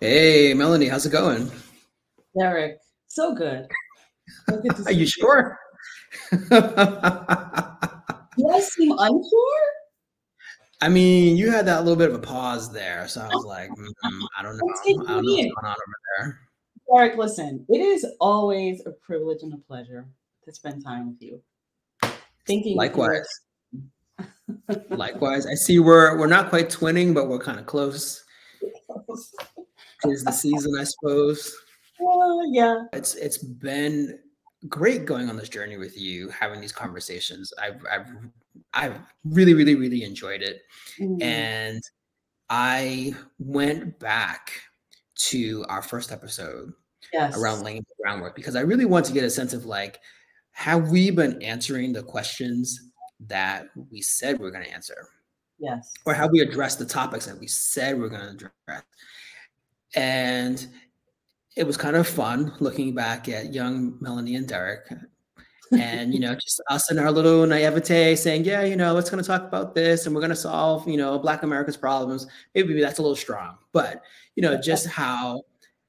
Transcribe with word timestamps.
Hey, 0.00 0.54
Melanie, 0.54 0.88
how's 0.88 1.04
it 1.04 1.10
going? 1.10 1.50
Derek, 2.38 2.78
so 3.08 3.34
good. 3.34 3.66
So 4.48 4.62
good 4.62 4.72
Are 4.86 4.92
you 4.92 5.06
sure? 5.06 5.58
Do 6.30 6.38
I 6.50 7.70
seem 8.60 8.92
unsure? 8.92 9.66
I 10.80 10.88
mean, 10.88 11.36
you 11.36 11.50
had 11.50 11.66
that 11.66 11.80
little 11.80 11.96
bit 11.96 12.08
of 12.08 12.14
a 12.14 12.20
pause 12.20 12.72
there, 12.72 13.06
so 13.08 13.20
I 13.20 13.28
was 13.34 13.44
like, 13.44 13.68
mm, 13.70 13.86
I 14.04 14.08
don't 14.08 14.18
know. 14.18 14.28
I 14.38 14.42
don't 14.42 14.56
know 14.56 14.64
what's 14.64 14.80
going 14.82 15.06
on 15.06 15.26
over 15.66 15.76
there. 16.16 16.40
Derek, 16.90 17.18
listen, 17.18 17.66
it 17.68 17.80
is 17.80 18.06
always 18.18 18.80
a 18.86 18.92
privilege 18.92 19.42
and 19.42 19.52
a 19.52 19.58
pleasure 19.58 20.08
to 20.44 20.54
spend 20.54 20.82
time 20.82 21.08
with 21.08 21.20
you. 21.20 21.42
Thinking 22.48 22.76
likewise. 22.76 23.28
likewise, 24.88 25.46
I 25.46 25.54
see 25.54 25.78
we're 25.78 26.18
we're 26.18 26.26
not 26.26 26.48
quite 26.48 26.68
twinning, 26.70 27.14
but 27.14 27.28
we're 27.28 27.38
kind 27.38 27.60
of 27.60 27.66
close. 27.66 28.24
Is 30.04 30.24
the 30.24 30.32
season, 30.32 30.74
I 30.78 30.84
suppose. 30.84 31.54
Well, 32.00 32.42
yeah. 32.52 32.84
It's 32.92 33.14
it's 33.14 33.38
been 33.38 34.18
great 34.68 35.04
going 35.04 35.28
on 35.28 35.36
this 35.36 35.48
journey 35.48 35.76
with 35.76 35.96
you, 35.96 36.28
having 36.30 36.60
these 36.60 36.72
conversations. 36.72 37.52
I've 37.60 37.82
I've 37.90 38.08
I've 38.74 38.98
really, 39.24 39.54
really, 39.54 39.74
really 39.74 40.02
enjoyed 40.02 40.42
it. 40.42 40.62
Mm-hmm. 41.00 41.22
And 41.22 41.82
I 42.48 43.14
went 43.38 43.98
back 43.98 44.52
to 45.30 45.64
our 45.68 45.82
first 45.82 46.12
episode 46.12 46.72
yes. 47.12 47.36
around 47.36 47.62
laying 47.62 47.84
the 47.88 48.02
groundwork 48.02 48.36
because 48.36 48.56
I 48.56 48.60
really 48.60 48.84
want 48.84 49.04
to 49.06 49.12
get 49.12 49.24
a 49.24 49.30
sense 49.30 49.52
of 49.52 49.66
like, 49.66 50.00
have 50.58 50.90
we 50.90 51.08
been 51.12 51.40
answering 51.40 51.92
the 51.92 52.02
questions 52.02 52.90
that 53.28 53.68
we 53.92 54.00
said 54.00 54.40
we 54.40 54.48
are 54.48 54.50
going 54.50 54.64
to 54.64 54.72
answer? 54.72 55.06
Yes. 55.60 55.92
Or 56.04 56.12
have 56.12 56.32
we 56.32 56.40
addressed 56.40 56.80
the 56.80 56.84
topics 56.84 57.26
that 57.26 57.38
we 57.38 57.46
said 57.46 57.94
we 57.94 58.02
we're 58.02 58.08
going 58.08 58.22
to 58.22 58.50
address? 58.66 58.82
And 59.94 60.66
it 61.54 61.64
was 61.64 61.76
kind 61.76 61.94
of 61.94 62.08
fun 62.08 62.52
looking 62.58 62.92
back 62.92 63.28
at 63.28 63.54
young 63.54 63.98
Melanie 64.00 64.34
and 64.34 64.48
Derek 64.48 64.90
and 65.70 66.12
you 66.12 66.18
know 66.18 66.34
just 66.42 66.60
us 66.70 66.90
and 66.90 66.98
our 66.98 67.12
little 67.12 67.46
naivete 67.46 68.16
saying 68.16 68.42
yeah 68.42 68.62
you 68.62 68.74
know 68.74 68.94
let's 68.94 69.10
going 69.10 69.22
to 69.22 69.26
talk 69.26 69.42
about 69.42 69.74
this 69.74 70.06
and 70.06 70.14
we're 70.14 70.20
going 70.20 70.30
to 70.30 70.34
solve 70.36 70.88
you 70.88 70.96
know 70.96 71.18
black 71.18 71.42
america's 71.42 71.76
problems 71.76 72.26
maybe 72.54 72.80
that's 72.80 72.98
a 72.98 73.02
little 73.02 73.14
strong 73.14 73.58
but 73.74 74.02
you 74.34 74.42
know 74.42 74.58
just 74.58 74.86
how 74.86 75.42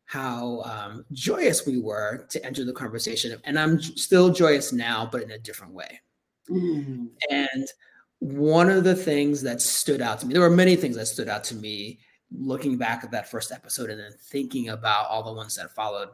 how 0.10 0.62
um, 0.62 1.06
joyous 1.12 1.68
we 1.68 1.80
were 1.80 2.26
to 2.30 2.44
enter 2.44 2.66
the 2.66 2.74
conversation 2.74 3.40
and 3.44 3.60
i'm 3.60 3.80
still 3.80 4.30
joyous 4.30 4.74
now 4.74 5.08
but 5.12 5.22
in 5.22 5.32
a 5.32 5.38
different 5.38 5.74
way 5.74 6.00
mm. 6.50 7.08
and 7.30 7.68
one 8.20 8.70
of 8.70 8.84
the 8.84 8.96
things 8.96 9.42
that 9.42 9.62
stood 9.62 10.02
out 10.02 10.20
to 10.20 10.26
me 10.26 10.34
there 10.34 10.42
were 10.42 10.50
many 10.50 10.76
things 10.76 10.96
that 10.96 11.06
stood 11.06 11.30
out 11.30 11.44
to 11.44 11.56
me 11.56 12.00
looking 12.32 12.78
back 12.78 13.04
at 13.04 13.12
that 13.12 13.30
first 13.30 13.52
episode 13.52 13.90
and 13.90 14.00
then 14.00 14.12
thinking 14.32 14.70
about 14.70 15.08
all 15.08 15.24
the 15.24 15.34
ones 15.34 15.56
that 15.56 15.74
followed 15.74 16.10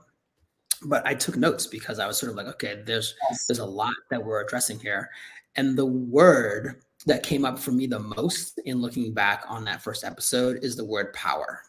but 0.83 1.05
I 1.05 1.13
took 1.13 1.37
notes 1.37 1.67
because 1.67 1.99
I 1.99 2.07
was 2.07 2.17
sort 2.17 2.31
of 2.31 2.37
like, 2.37 2.47
okay, 2.47 2.81
there's 2.85 3.15
yes. 3.29 3.47
there's 3.47 3.59
a 3.59 3.65
lot 3.65 3.93
that 4.09 4.23
we're 4.23 4.41
addressing 4.41 4.79
here, 4.79 5.09
and 5.55 5.77
the 5.77 5.85
word 5.85 6.81
that 7.05 7.23
came 7.23 7.45
up 7.45 7.59
for 7.59 7.71
me 7.71 7.87
the 7.87 7.99
most 7.99 8.59
in 8.65 8.81
looking 8.81 9.13
back 9.13 9.43
on 9.47 9.63
that 9.65 9.81
first 9.81 10.03
episode 10.03 10.63
is 10.63 10.75
the 10.75 10.85
word 10.85 11.13
power. 11.13 11.61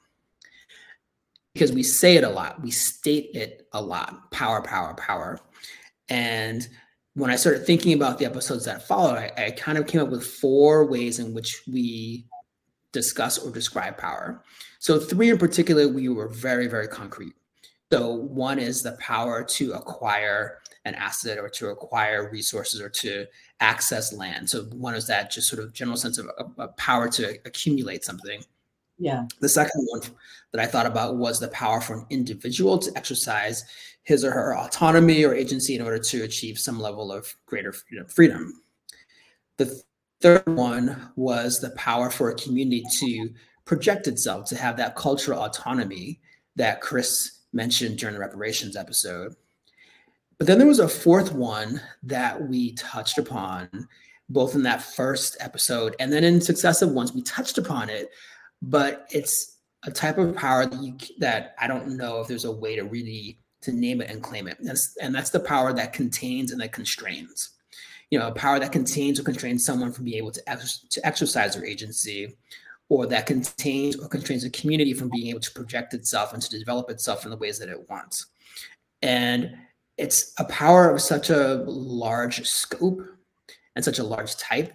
Because 1.57 1.73
we 1.73 1.83
say 1.83 2.17
it 2.17 2.23
a 2.23 2.29
lot, 2.29 2.61
we 2.61 2.71
state 2.71 3.31
it 3.33 3.67
a 3.73 3.81
lot 3.81 4.31
power, 4.31 4.61
power, 4.61 4.93
power. 4.93 5.41
And 6.11 6.69
when 7.15 7.31
I 7.31 7.37
started 7.37 7.65
thinking 7.65 7.95
about 7.95 8.19
the 8.19 8.27
episodes 8.27 8.67
that 8.67 8.87
followed, 8.87 9.17
I, 9.17 9.33
I 9.39 9.51
kind 9.53 9.79
of 9.79 9.87
came 9.87 10.03
up 10.03 10.11
with 10.11 10.23
four 10.23 10.85
ways 10.85 11.19
in 11.19 11.33
which 11.33 11.63
we 11.67 12.27
discuss 12.93 13.39
or 13.39 13.51
describe 13.51 13.97
power. 13.97 14.45
So, 14.81 15.01
three 15.01 15.31
in 15.31 15.39
particular, 15.39 15.89
we 15.89 16.11
were 16.11 16.29
very, 16.29 16.67
very 16.67 16.89
concrete. 16.89 17.33
So 17.91 18.13
one 18.13 18.59
is 18.59 18.83
the 18.83 18.93
power 19.01 19.43
to 19.45 19.73
acquire 19.73 20.59
an 20.85 20.95
asset 20.95 21.39
or 21.39 21.49
to 21.49 21.69
acquire 21.69 22.31
resources 22.31 22.81
or 22.81 22.89
to 22.89 23.27
access 23.61 24.13
land. 24.13 24.51
So 24.51 24.65
one 24.65 24.95
is 24.95 25.07
that 25.07 25.31
just 25.31 25.49
sort 25.49 25.63
of 25.63 25.73
general 25.73 25.97
sense 25.97 26.19
of 26.19 26.29
a, 26.59 26.69
power 26.69 27.09
to 27.11 27.39
accumulate 27.45 28.05
something. 28.05 28.43
Yeah. 28.99 29.27
The 29.41 29.49
second 29.49 29.87
one 29.91 30.03
that 30.53 30.61
I 30.61 30.67
thought 30.67 30.87
about 30.87 31.17
was 31.17 31.39
the 31.39 31.49
power 31.49 31.81
for 31.81 31.99
an 31.99 32.07
individual 32.11 32.79
to 32.79 32.93
exercise 32.97 33.65
his 34.05 34.25
or 34.25 34.31
her 34.31 34.57
autonomy 34.57 35.25
or 35.25 35.35
agency 35.35 35.75
in 35.75 35.83
order 35.83 35.99
to 35.99 36.23
achieve 36.23 36.59
some 36.59 36.81
level 36.81 37.13
of 37.13 37.35
greater 37.47 37.75
freedom. 38.09 38.63
The 39.57 39.83
third 40.21 40.47
one 40.47 41.11
was 41.17 41.61
the 41.61 41.71
power 41.71 42.11
for 42.11 42.31
a 42.31 42.35
community 42.35 42.85
to 43.01 43.31
project 43.65 44.07
itself, 44.07 44.49
to 44.49 44.57
have 44.57 44.77
that 44.77 44.97
cultural 44.97 45.43
autonomy 45.43 46.21
that 46.55 46.81
Kris 46.81 47.41
mentioned 47.53 47.99
during 47.99 48.15
the 48.15 48.21
reparations 48.21 48.77
episode. 48.77 49.35
But 50.39 50.47
then 50.47 50.59
there 50.59 50.67
was 50.67 50.79
a 50.79 50.89
fourth 50.89 51.33
one 51.33 51.81
that 52.03 52.49
we 52.49 52.73
touched 52.75 53.19
upon, 53.19 53.89
both 54.29 54.55
in 54.55 54.63
that 54.63 54.83
first 54.83 55.37
episode 55.41 55.97
and 55.99 56.13
then 56.13 56.25
in 56.25 56.41
successive 56.41 56.91
ones. 56.91 57.13
We 57.13 57.23
touched 57.23 57.59
upon 57.59 57.89
it, 57.89 58.11
but 58.63 59.07
it's 59.11 59.59
a 59.85 59.91
type 59.91 60.19
of 60.19 60.35
power 60.35 60.67
that 60.67 60.83
you 60.83 60.97
that 61.19 61.55
I 61.61 61.67
don't 61.67 61.97
know 61.97 62.21
if 62.21 62.29
there's 62.29 62.45
a 62.45 62.53
way 62.53 62.77
to 62.77 62.83
really 62.83 63.39
to 63.63 63.73
name 63.73 64.01
it 64.01 64.11
and 64.11 64.23
claim 64.23 64.49
it. 64.49 64.57
That's, 64.61 64.97
and 64.99 65.15
that's 65.15 65.31
the 65.31 65.41
power 65.41 65.73
that 65.73 65.93
contains 65.93 66.53
and 66.53 66.61
that 66.61 66.73
constrains. 66.73 67.51
You 68.11 68.19
know, 68.19 68.29
a 68.29 68.33
power 68.33 68.61
that 68.61 68.73
contains 68.73 69.19
or 69.19 69.25
constrains 69.25 69.65
someone 69.65 69.93
from 69.93 70.05
being 70.05 70.19
able 70.19 70.31
to, 70.31 70.51
ex- 70.51 70.87
to 70.91 71.05
exercise 71.05 71.55
their 71.55 71.65
agency, 71.65 72.37
or 72.89 73.07
that 73.07 73.27
contains 73.27 73.97
or 73.97 74.09
constrains 74.09 74.45
a 74.45 74.51
community 74.51 74.95
from 74.95 75.11
being 75.11 75.27
able 75.27 75.41
to 75.41 75.51
project 75.51 75.93
itself 75.93 76.33
and 76.33 76.41
to 76.41 76.59
develop 76.59 76.89
itself 76.89 77.25
in 77.25 77.31
the 77.31 77.37
ways 77.37 77.59
that 77.59 77.69
it 77.69 77.91
wants. 77.91 78.27
And 79.03 79.57
it's 79.99 80.33
a 80.39 80.45
power 80.45 80.91
of 80.91 81.01
such 81.01 81.31
a 81.31 81.65
large 81.67 82.47
scope 82.47 83.01
and 83.75 83.85
such 83.85 83.99
a 83.99 84.05
large 84.05 84.37
type 84.37 84.73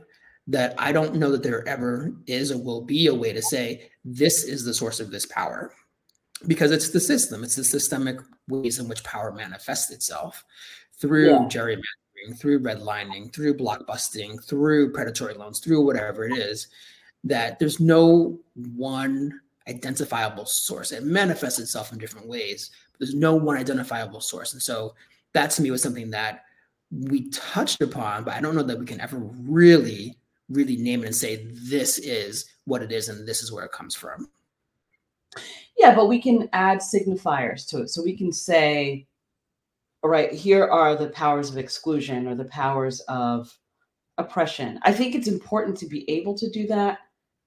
that 0.47 0.73
I 0.77 0.91
don't 0.91 1.15
know 1.15 1.31
that 1.31 1.43
there 1.43 1.67
ever 1.67 2.13
is 2.27 2.51
or 2.51 2.57
will 2.57 2.81
be 2.81 3.07
a 3.07 3.15
way 3.15 3.31
to 3.33 3.41
say 3.41 3.89
this 4.03 4.43
is 4.43 4.65
the 4.65 4.73
source 4.73 4.99
of 4.99 5.11
this 5.11 5.25
power 5.25 5.73
because 6.47 6.71
it's 6.71 6.89
the 6.89 6.99
system, 6.99 7.43
it's 7.43 7.55
the 7.55 7.63
systemic 7.63 8.17
ways 8.47 8.79
in 8.79 8.87
which 8.87 9.03
power 9.03 9.31
manifests 9.31 9.91
itself 9.91 10.43
through 10.99 11.29
yeah. 11.29 11.47
gerrymandering, 11.47 12.37
through 12.37 12.59
redlining, 12.59 13.33
through 13.33 13.55
blockbusting, 13.55 14.43
through 14.43 14.91
predatory 14.91 15.33
loans, 15.33 15.59
through 15.59 15.85
whatever 15.85 16.25
it 16.25 16.37
is 16.37 16.67
that 17.23 17.59
there's 17.59 17.79
no 17.79 18.39
one 18.75 19.39
identifiable 19.67 20.45
source. 20.45 20.91
It 20.91 21.03
manifests 21.03 21.59
itself 21.59 21.91
in 21.91 21.99
different 21.99 22.27
ways, 22.27 22.71
but 22.91 22.99
there's 22.99 23.13
no 23.13 23.35
one 23.35 23.57
identifiable 23.57 24.21
source. 24.21 24.53
And 24.53 24.61
so 24.61 24.95
that 25.33 25.51
to 25.51 25.61
me 25.61 25.71
was 25.71 25.83
something 25.83 26.09
that 26.11 26.45
we 26.91 27.29
touched 27.29 27.81
upon, 27.81 28.23
but 28.23 28.33
I 28.33 28.41
don't 28.41 28.55
know 28.55 28.63
that 28.63 28.79
we 28.79 28.85
can 28.85 28.99
ever 28.99 29.17
really, 29.17 30.17
really 30.51 30.77
name 30.77 31.03
it 31.03 31.07
and 31.07 31.15
say 31.15 31.47
this 31.51 31.97
is 31.99 32.45
what 32.65 32.81
it 32.81 32.91
is 32.91 33.09
and 33.09 33.27
this 33.27 33.41
is 33.41 33.51
where 33.51 33.65
it 33.65 33.71
comes 33.71 33.95
from. 33.95 34.29
Yeah, 35.77 35.95
but 35.95 36.07
we 36.07 36.21
can 36.21 36.49
add 36.53 36.79
signifiers 36.79 37.67
to 37.69 37.81
it. 37.81 37.89
So 37.89 38.03
we 38.03 38.15
can 38.15 38.31
say, 38.31 39.07
all 40.03 40.09
right, 40.09 40.31
here 40.31 40.65
are 40.65 40.95
the 40.95 41.09
powers 41.09 41.49
of 41.49 41.57
exclusion 41.57 42.27
or 42.27 42.35
the 42.35 42.45
powers 42.45 42.99
of 43.01 43.51
oppression. 44.17 44.79
I 44.83 44.93
think 44.93 45.15
it's 45.15 45.27
important 45.27 45.77
to 45.77 45.87
be 45.87 46.09
able 46.09 46.37
to 46.37 46.49
do 46.49 46.67
that 46.67 46.99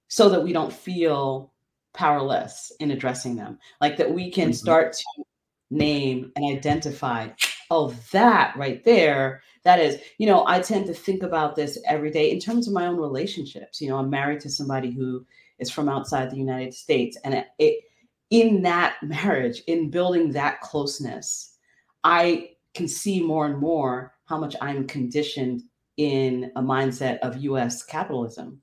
so 0.08 0.28
that 0.28 0.42
we 0.42 0.52
don't 0.52 0.72
feel 0.72 1.52
powerless 1.92 2.72
in 2.80 2.90
addressing 2.90 3.36
them. 3.36 3.58
Like 3.80 3.96
that 3.96 4.12
we 4.12 4.30
can 4.30 4.48
mm-hmm. 4.48 4.54
start 4.54 4.92
to 4.94 5.24
name 5.70 6.32
and 6.36 6.56
identify, 6.56 7.28
oh, 7.70 7.94
that 8.12 8.56
right 8.56 8.84
there, 8.84 9.42
that 9.64 9.80
is, 9.80 9.98
you 10.18 10.26
know, 10.26 10.44
I 10.46 10.60
tend 10.60 10.86
to 10.86 10.94
think 10.94 11.22
about 11.22 11.56
this 11.56 11.78
every 11.86 12.10
day 12.10 12.30
in 12.30 12.38
terms 12.38 12.66
of 12.66 12.74
my 12.74 12.86
own 12.86 12.96
relationships. 12.96 13.80
You 13.80 13.88
know, 13.88 13.98
I'm 13.98 14.10
married 14.10 14.40
to 14.40 14.50
somebody 14.50 14.90
who 14.90 15.24
is 15.58 15.70
from 15.70 15.88
outside 15.88 16.30
the 16.30 16.36
United 16.36 16.74
States. 16.74 17.18
And 17.24 17.34
it, 17.34 17.46
it 17.58 17.84
in 18.30 18.62
that 18.62 18.96
marriage, 19.02 19.62
in 19.66 19.90
building 19.90 20.32
that 20.32 20.60
closeness, 20.60 21.56
I 22.02 22.50
can 22.74 22.88
see 22.88 23.22
more 23.22 23.46
and 23.46 23.58
more 23.58 24.14
how 24.26 24.38
much 24.38 24.56
I'm 24.60 24.86
conditioned 24.86 25.62
in 25.96 26.50
a 26.56 26.62
mindset 26.62 27.18
of 27.20 27.36
US 27.38 27.82
capitalism 27.82 28.60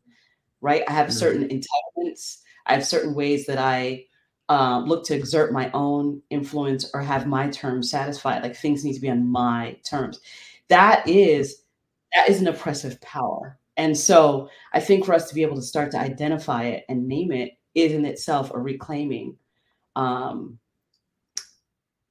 right? 0.61 0.83
I 0.87 0.93
have 0.93 1.07
mm-hmm. 1.07 1.17
certain 1.17 1.49
entitlements. 1.49 2.37
I 2.67 2.73
have 2.73 2.85
certain 2.85 3.13
ways 3.13 3.45
that 3.47 3.57
I 3.57 4.05
um, 4.47 4.85
look 4.85 5.03
to 5.05 5.15
exert 5.15 5.51
my 5.51 5.71
own 5.71 6.21
influence 6.29 6.89
or 6.93 7.01
have 7.01 7.27
my 7.27 7.49
terms 7.49 7.89
satisfied. 7.89 8.43
Like 8.43 8.55
things 8.55 8.85
need 8.85 8.93
to 8.93 8.99
be 8.99 9.09
on 9.09 9.27
my 9.27 9.77
terms. 9.83 10.19
That 10.71 11.05
is 11.05 11.63
that 12.15 12.29
is 12.29 12.39
an 12.39 12.47
oppressive 12.47 12.99
power. 13.01 13.59
And 13.75 13.97
so 13.97 14.49
I 14.73 14.79
think 14.79 15.05
for 15.05 15.13
us 15.13 15.27
to 15.27 15.35
be 15.35 15.41
able 15.41 15.57
to 15.57 15.61
start 15.61 15.91
to 15.91 15.99
identify 15.99 16.63
it 16.63 16.85
and 16.87 17.07
name 17.07 17.33
it 17.33 17.51
is 17.75 17.91
in 17.91 18.05
itself 18.05 18.51
a 18.53 18.57
reclaiming 18.57 19.35
um, 19.97 20.59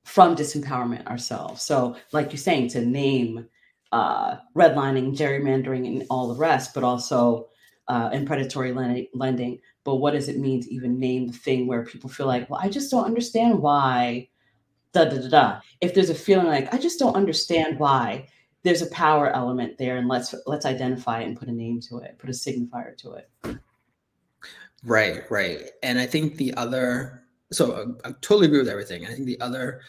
from 0.04 0.36
disempowerment 0.36 1.06
ourselves. 1.06 1.62
So, 1.62 1.96
like 2.12 2.32
you're 2.32 2.38
saying, 2.38 2.68
to 2.70 2.84
name 2.84 3.46
uh, 3.92 4.36
redlining, 4.54 5.16
gerrymandering, 5.16 5.86
and 5.86 6.04
all 6.10 6.28
the 6.28 6.38
rest, 6.38 6.74
but 6.74 6.84
also 6.84 7.48
uh, 7.88 8.10
in 8.12 8.26
predatory 8.26 8.72
lending. 9.14 9.58
But 9.84 9.96
what 9.96 10.12
does 10.12 10.28
it 10.28 10.38
mean 10.38 10.60
to 10.62 10.74
even 10.74 10.98
name 11.00 11.28
the 11.28 11.32
thing 11.32 11.66
where 11.66 11.84
people 11.86 12.10
feel 12.10 12.26
like, 12.26 12.50
well, 12.50 12.60
I 12.62 12.68
just 12.68 12.90
don't 12.90 13.06
understand 13.06 13.58
why, 13.58 14.28
da 14.92 15.06
da 15.06 15.16
da 15.16 15.28
da. 15.28 15.60
If 15.80 15.94
there's 15.94 16.10
a 16.10 16.14
feeling 16.14 16.46
like 16.46 16.74
I 16.74 16.78
just 16.78 16.98
don't 16.98 17.16
understand 17.16 17.78
why, 17.78 18.28
there's 18.62 18.82
a 18.82 18.90
power 18.90 19.30
element 19.30 19.78
there, 19.78 19.96
and 19.96 20.08
let's 20.08 20.34
let's 20.46 20.66
identify 20.66 21.20
it 21.20 21.28
and 21.28 21.38
put 21.38 21.48
a 21.48 21.52
name 21.52 21.80
to 21.88 21.98
it, 21.98 22.18
put 22.18 22.30
a 22.30 22.32
signifier 22.32 22.96
to 22.98 23.12
it. 23.12 23.30
Right, 24.84 25.22
right. 25.30 25.70
And 25.82 25.98
I 25.98 26.06
think 26.06 26.36
the 26.36 26.54
other, 26.54 27.24
so 27.52 27.72
I, 27.72 27.80
uh, 27.80 27.86
I 28.10 28.12
totally 28.20 28.46
agree 28.46 28.58
with 28.58 28.68
everything. 28.68 29.06
I 29.06 29.12
think 29.12 29.26
the 29.26 29.40
other 29.40 29.82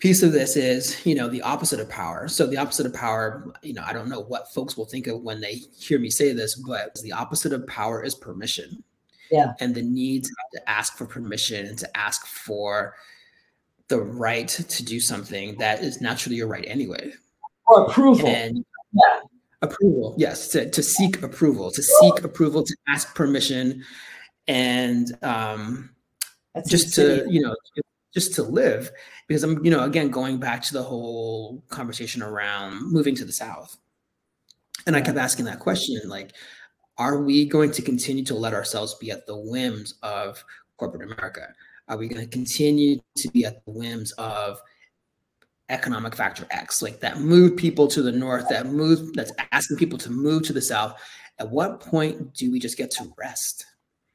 piece 0.00 0.22
of 0.22 0.32
this 0.32 0.56
is 0.56 1.04
you 1.06 1.14
know 1.14 1.28
the 1.28 1.42
opposite 1.42 1.78
of 1.78 1.88
power 1.88 2.26
so 2.26 2.46
the 2.46 2.56
opposite 2.56 2.86
of 2.86 2.94
power 2.94 3.52
you 3.62 3.74
know 3.74 3.82
i 3.86 3.92
don't 3.92 4.08
know 4.08 4.20
what 4.20 4.52
folks 4.52 4.76
will 4.76 4.86
think 4.86 5.06
of 5.06 5.20
when 5.20 5.40
they 5.40 5.56
hear 5.78 5.98
me 5.98 6.08
say 6.08 6.32
this 6.32 6.54
but 6.54 6.94
the 7.02 7.12
opposite 7.12 7.52
of 7.52 7.66
power 7.66 8.02
is 8.02 8.14
permission 8.14 8.82
yeah 9.30 9.52
and 9.60 9.74
the 9.74 9.82
need 9.82 10.24
to 10.24 10.70
ask 10.70 10.96
for 10.96 11.04
permission 11.04 11.66
and 11.66 11.78
to 11.78 11.96
ask 11.96 12.26
for 12.26 12.94
the 13.88 14.00
right 14.00 14.48
to 14.48 14.82
do 14.82 15.00
something 15.00 15.54
that 15.58 15.82
is 15.82 16.00
naturally 16.00 16.36
your 16.36 16.48
right 16.48 16.64
anyway 16.66 17.12
or 17.70 17.86
approval. 17.86 18.26
And 18.28 18.64
yeah. 18.92 19.20
approval 19.62 20.14
yes 20.18 20.48
to, 20.48 20.68
to 20.70 20.82
seek 20.82 21.22
approval 21.22 21.70
to 21.70 21.82
seek 21.82 22.24
approval 22.24 22.62
to 22.64 22.76
ask 22.88 23.14
permission 23.14 23.84
and 24.48 25.16
um 25.22 25.90
That's 26.54 26.68
just 26.68 26.86
insane. 26.98 27.26
to 27.26 27.32
you 27.32 27.40
know 27.42 27.54
just 28.12 28.34
to 28.34 28.42
live. 28.42 28.90
Because 29.28 29.44
i'm 29.44 29.64
you 29.64 29.70
know 29.70 29.84
again 29.84 30.10
going 30.10 30.38
back 30.38 30.62
to 30.62 30.72
the 30.72 30.82
whole 30.82 31.62
conversation 31.68 32.22
around 32.22 32.90
moving 32.90 33.14
to 33.16 33.24
the 33.24 33.32
south. 33.32 33.76
And 34.86 34.96
i 34.96 35.00
kept 35.00 35.18
asking 35.18 35.44
that 35.44 35.60
question 35.60 36.00
like 36.06 36.32
are 36.98 37.22
we 37.22 37.46
going 37.46 37.70
to 37.72 37.82
continue 37.82 38.24
to 38.24 38.34
let 38.34 38.52
ourselves 38.52 38.94
be 38.94 39.10
at 39.10 39.26
the 39.26 39.36
whims 39.36 39.94
of 40.02 40.44
corporate 40.76 41.02
america? 41.02 41.54
Are 41.88 41.96
we 41.96 42.08
going 42.08 42.22
to 42.22 42.28
continue 42.28 43.00
to 43.16 43.28
be 43.28 43.44
at 43.44 43.64
the 43.64 43.70
whims 43.72 44.12
of 44.12 44.60
economic 45.70 46.14
factor 46.14 46.46
x 46.50 46.82
like 46.82 47.00
that 47.00 47.20
move 47.20 47.56
people 47.56 47.86
to 47.86 48.02
the 48.02 48.12
north 48.12 48.48
that 48.48 48.66
move 48.66 49.12
that's 49.14 49.32
asking 49.52 49.76
people 49.76 49.98
to 49.98 50.10
move 50.10 50.42
to 50.42 50.52
the 50.52 50.62
south 50.62 51.00
at 51.38 51.48
what 51.50 51.80
point 51.80 52.34
do 52.34 52.50
we 52.50 52.58
just 52.58 52.76
get 52.76 52.90
to 52.90 53.12
rest 53.16 53.66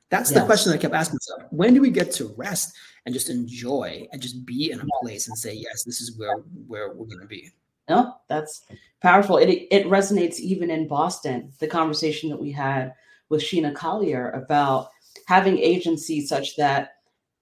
that's 0.10 0.32
yes. 0.32 0.40
the 0.40 0.46
question 0.46 0.72
I 0.72 0.78
kept 0.78 0.94
asking 0.94 1.16
myself. 1.16 1.52
When 1.52 1.74
do 1.74 1.82
we 1.82 1.90
get 1.90 2.12
to 2.14 2.34
rest 2.38 2.76
and 3.06 3.14
just 3.14 3.30
enjoy 3.30 4.08
and 4.12 4.22
just 4.22 4.46
be 4.46 4.72
in 4.72 4.80
a 4.80 4.86
place 5.02 5.28
and 5.28 5.38
say, 5.38 5.54
yes, 5.54 5.84
this 5.84 6.02
is 6.02 6.18
where 6.18 6.38
where 6.68 6.94
we're 6.94 7.06
going 7.06 7.22
to 7.22 7.28
be. 7.28 7.52
No, 7.90 8.16
that's 8.28 8.66
powerful. 9.02 9.38
It 9.38 9.68
it 9.72 9.88
resonates 9.88 10.40
even 10.40 10.70
in 10.70 10.88
Boston. 10.88 11.52
The 11.60 11.68
conversation 11.68 12.30
that 12.30 12.42
we 12.42 12.52
had 12.52 12.94
with 13.30 13.42
Sheena 13.42 13.74
Collier 13.74 14.32
about 14.32 14.90
having 15.28 15.58
agency 15.58 16.26
such 16.26 16.56
that 16.56 16.92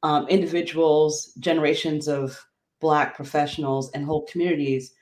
um, 0.04 0.28
individuals, 0.28 1.34
generations 1.40 2.08
of 2.08 2.44
Black 2.84 3.16
professionals, 3.16 3.90
and 3.92 4.06
whole 4.06 4.28
communities 4.28 4.94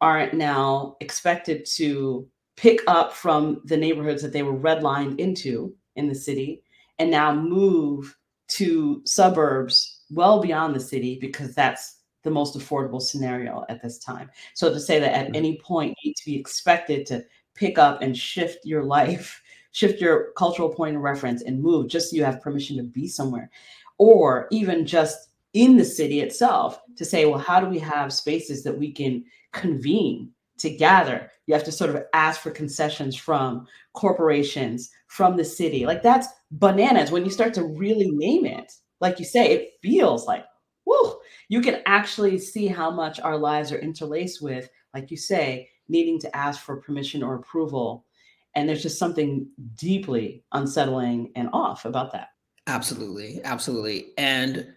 aren't 0.00 0.34
now 0.34 0.96
expected 1.00 1.64
to 1.64 2.28
pick 2.56 2.80
up 2.86 3.12
from 3.12 3.62
the 3.64 3.76
neighborhoods 3.76 4.22
that 4.22 4.32
they 4.32 4.42
were 4.42 4.56
redlined 4.56 5.18
into 5.18 5.74
in 5.96 6.08
the 6.08 6.14
city 6.14 6.62
and 6.98 7.10
now 7.10 7.34
move 7.34 8.14
to 8.48 9.00
suburbs 9.06 10.02
well 10.10 10.40
beyond 10.40 10.74
the 10.74 10.80
city 10.80 11.18
because 11.20 11.54
that's 11.54 12.00
the 12.22 12.30
most 12.30 12.56
affordable 12.56 13.00
scenario 13.00 13.64
at 13.68 13.82
this 13.82 13.98
time. 13.98 14.30
So 14.54 14.72
to 14.72 14.78
say 14.78 14.98
that 14.98 15.14
at 15.14 15.26
mm-hmm. 15.26 15.34
any 15.34 15.58
point 15.58 15.96
you 16.02 16.10
need 16.10 16.16
to 16.16 16.26
be 16.26 16.36
expected 16.36 17.06
to 17.06 17.24
pick 17.54 17.78
up 17.78 18.02
and 18.02 18.16
shift 18.16 18.64
your 18.64 18.84
life, 18.84 19.42
shift 19.72 20.00
your 20.00 20.32
cultural 20.36 20.68
point 20.68 20.96
of 20.96 21.02
reference 21.02 21.42
and 21.42 21.62
move 21.62 21.88
just 21.88 22.10
so 22.10 22.16
you 22.16 22.24
have 22.24 22.42
permission 22.42 22.76
to 22.76 22.82
be 22.82 23.08
somewhere, 23.08 23.50
or 23.98 24.46
even 24.50 24.84
just 24.84 25.28
in 25.54 25.76
the 25.76 25.84
city 25.84 26.20
itself 26.20 26.80
to 26.96 27.04
say, 27.04 27.24
well, 27.24 27.38
how 27.38 27.60
do 27.60 27.66
we 27.66 27.78
have 27.78 28.12
spaces 28.12 28.62
that 28.64 28.78
we 28.78 28.92
can 28.92 29.24
convene 29.52 30.30
to 30.58 30.70
gather? 30.70 31.30
You 31.46 31.54
have 31.54 31.64
to 31.64 31.72
sort 31.72 31.90
of 31.90 32.02
ask 32.14 32.40
for 32.40 32.50
concessions 32.50 33.16
from 33.16 33.66
corporations, 33.94 34.90
from 35.08 35.36
the 35.36 35.44
city. 35.44 35.84
Like 35.84 36.02
that's 36.02 36.28
bananas 36.50 37.10
when 37.10 37.24
you 37.24 37.30
start 37.30 37.52
to 37.54 37.64
really 37.64 38.10
name 38.10 38.46
it 38.46 38.72
like 39.02 39.18
you 39.18 39.24
say, 39.26 39.52
it 39.52 39.72
feels 39.82 40.26
like, 40.26 40.44
whoa, 40.84 41.18
you 41.48 41.60
can 41.60 41.82
actually 41.84 42.38
see 42.38 42.68
how 42.68 42.88
much 42.90 43.18
our 43.20 43.36
lives 43.36 43.72
are 43.72 43.78
interlaced 43.78 44.40
with, 44.40 44.70
like 44.94 45.10
you 45.10 45.16
say, 45.16 45.68
needing 45.88 46.20
to 46.20 46.34
ask 46.34 46.60
for 46.60 46.80
permission 46.80 47.22
or 47.22 47.34
approval. 47.34 48.06
And 48.54 48.68
there's 48.68 48.82
just 48.82 49.00
something 49.00 49.48
deeply 49.74 50.44
unsettling 50.52 51.32
and 51.34 51.50
off 51.52 51.84
about 51.84 52.12
that. 52.12 52.28
Absolutely. 52.68 53.40
Absolutely. 53.42 54.12
And 54.16 54.72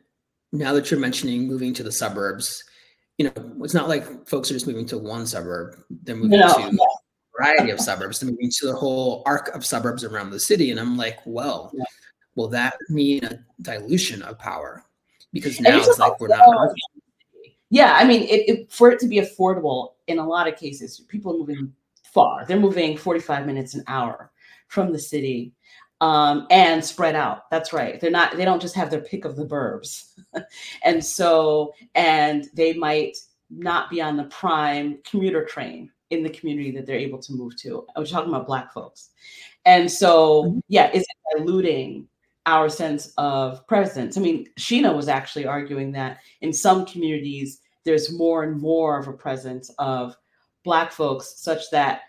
now 0.51 0.73
that 0.73 0.89
you're 0.89 0.99
mentioning 0.99 1.47
moving 1.47 1.73
to 1.73 1.83
the 1.83 1.91
suburbs, 1.91 2.63
you 3.17 3.25
know, 3.25 3.53
it's 3.63 3.73
not 3.73 3.87
like 3.87 4.27
folks 4.27 4.49
are 4.49 4.55
just 4.55 4.67
moving 4.67 4.85
to 4.87 4.97
one 4.97 5.25
suburb, 5.25 5.77
they're 6.03 6.15
moving 6.15 6.39
no, 6.39 6.47
to 6.47 6.67
a 6.67 6.71
variety 7.37 7.71
of 7.71 7.79
suburbs, 7.79 8.19
they're 8.19 8.29
moving 8.29 8.51
to 8.59 8.67
the 8.67 8.75
whole 8.75 9.23
arc 9.25 9.49
of 9.55 9.65
suburbs 9.65 10.03
around 10.03 10.29
the 10.29 10.39
city. 10.39 10.71
And 10.71 10.79
I'm 10.79 10.97
like, 10.97 11.19
well, 11.25 11.71
yeah 11.73 11.83
will 12.35 12.49
that 12.49 12.77
mean 12.89 13.23
a 13.23 13.39
dilution 13.61 14.21
of 14.21 14.37
power? 14.37 14.83
Because 15.33 15.59
now 15.59 15.77
it's 15.77 15.99
like 15.99 16.19
we're 16.19 16.27
not. 16.27 16.69
Yeah, 17.69 17.93
I 17.95 18.05
mean, 18.05 18.23
it, 18.23 18.49
it, 18.49 18.71
for 18.71 18.91
it 18.91 18.99
to 18.99 19.07
be 19.07 19.17
affordable, 19.17 19.93
in 20.07 20.19
a 20.19 20.25
lot 20.25 20.47
of 20.47 20.55
cases, 20.55 21.01
people 21.07 21.33
are 21.33 21.37
moving 21.39 21.73
far. 22.13 22.45
They're 22.45 22.59
moving 22.59 22.95
45 22.95 23.45
minutes 23.45 23.73
an 23.73 23.83
hour 23.87 24.31
from 24.67 24.93
the 24.93 24.99
city 24.99 25.53
um, 26.01 26.47
and 26.49 26.83
spread 26.83 27.15
out. 27.15 27.49
That's 27.49 27.73
right. 27.73 27.99
They're 27.99 28.11
not. 28.11 28.37
They 28.37 28.45
don't 28.45 28.61
just 28.61 28.75
have 28.75 28.89
their 28.89 29.01
pick 29.01 29.25
of 29.25 29.35
the 29.35 29.45
burbs, 29.45 30.13
and 30.83 31.03
so 31.03 31.73
and 31.95 32.45
they 32.53 32.73
might 32.73 33.17
not 33.49 33.89
be 33.89 34.01
on 34.01 34.17
the 34.17 34.25
prime 34.25 34.99
commuter 35.09 35.45
train 35.45 35.89
in 36.09 36.23
the 36.23 36.29
community 36.29 36.71
that 36.71 36.85
they're 36.85 36.97
able 36.97 37.19
to 37.19 37.33
move 37.33 37.55
to. 37.57 37.85
I 37.95 37.99
was 37.99 38.11
talking 38.11 38.29
about 38.29 38.47
Black 38.47 38.73
folks, 38.73 39.11
and 39.65 39.91
so 39.91 40.43
mm-hmm. 40.43 40.59
yeah, 40.67 40.91
is 40.91 41.03
it 41.03 41.37
diluting 41.37 42.07
our 42.45 42.69
sense 42.69 43.11
of 43.17 43.65
presence. 43.67 44.17
I 44.17 44.21
mean, 44.21 44.47
Sheena 44.59 44.95
was 44.95 45.07
actually 45.07 45.45
arguing 45.45 45.91
that 45.93 46.19
in 46.41 46.53
some 46.53 46.85
communities, 46.85 47.61
there's 47.83 48.13
more 48.13 48.43
and 48.43 48.59
more 48.59 48.99
of 48.99 49.07
a 49.07 49.13
presence 49.13 49.71
of 49.79 50.15
Black 50.63 50.91
folks, 50.91 51.35
such 51.37 51.69
that 51.71 52.01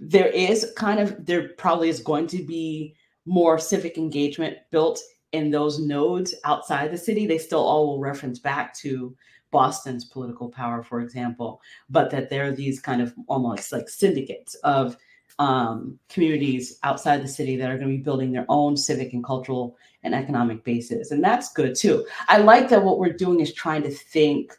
there 0.00 0.28
is 0.28 0.72
kind 0.76 1.00
of, 1.00 1.24
there 1.24 1.48
probably 1.58 1.88
is 1.88 2.00
going 2.00 2.26
to 2.28 2.42
be 2.42 2.94
more 3.28 3.58
civic 3.58 3.98
engagement 3.98 4.56
built 4.70 5.00
in 5.32 5.50
those 5.50 5.78
nodes 5.78 6.34
outside 6.44 6.90
the 6.90 6.98
city. 6.98 7.26
They 7.26 7.38
still 7.38 7.60
all 7.60 7.86
will 7.86 8.00
reference 8.00 8.38
back 8.38 8.74
to 8.78 9.14
Boston's 9.50 10.06
political 10.06 10.48
power, 10.48 10.82
for 10.82 11.00
example, 11.00 11.60
but 11.90 12.10
that 12.10 12.30
there 12.30 12.46
are 12.46 12.52
these 12.52 12.80
kind 12.80 13.02
of 13.02 13.14
almost 13.28 13.72
like 13.72 13.88
syndicates 13.88 14.54
of 14.56 14.96
um, 15.38 15.98
communities 16.08 16.78
outside 16.82 17.22
the 17.22 17.28
city 17.28 17.56
that 17.56 17.70
are 17.70 17.76
going 17.76 17.90
to 17.90 17.96
be 17.96 18.02
building 18.02 18.32
their 18.32 18.46
own 18.48 18.76
civic 18.76 19.12
and 19.12 19.24
cultural 19.24 19.76
and 20.02 20.14
economic 20.14 20.64
bases. 20.64 21.12
And 21.12 21.22
that's 21.22 21.52
good 21.52 21.74
too. 21.74 22.06
I 22.28 22.38
like 22.38 22.68
that 22.70 22.82
what 22.82 22.98
we're 22.98 23.12
doing 23.12 23.40
is 23.40 23.52
trying 23.52 23.82
to 23.82 23.90
think 23.90 24.56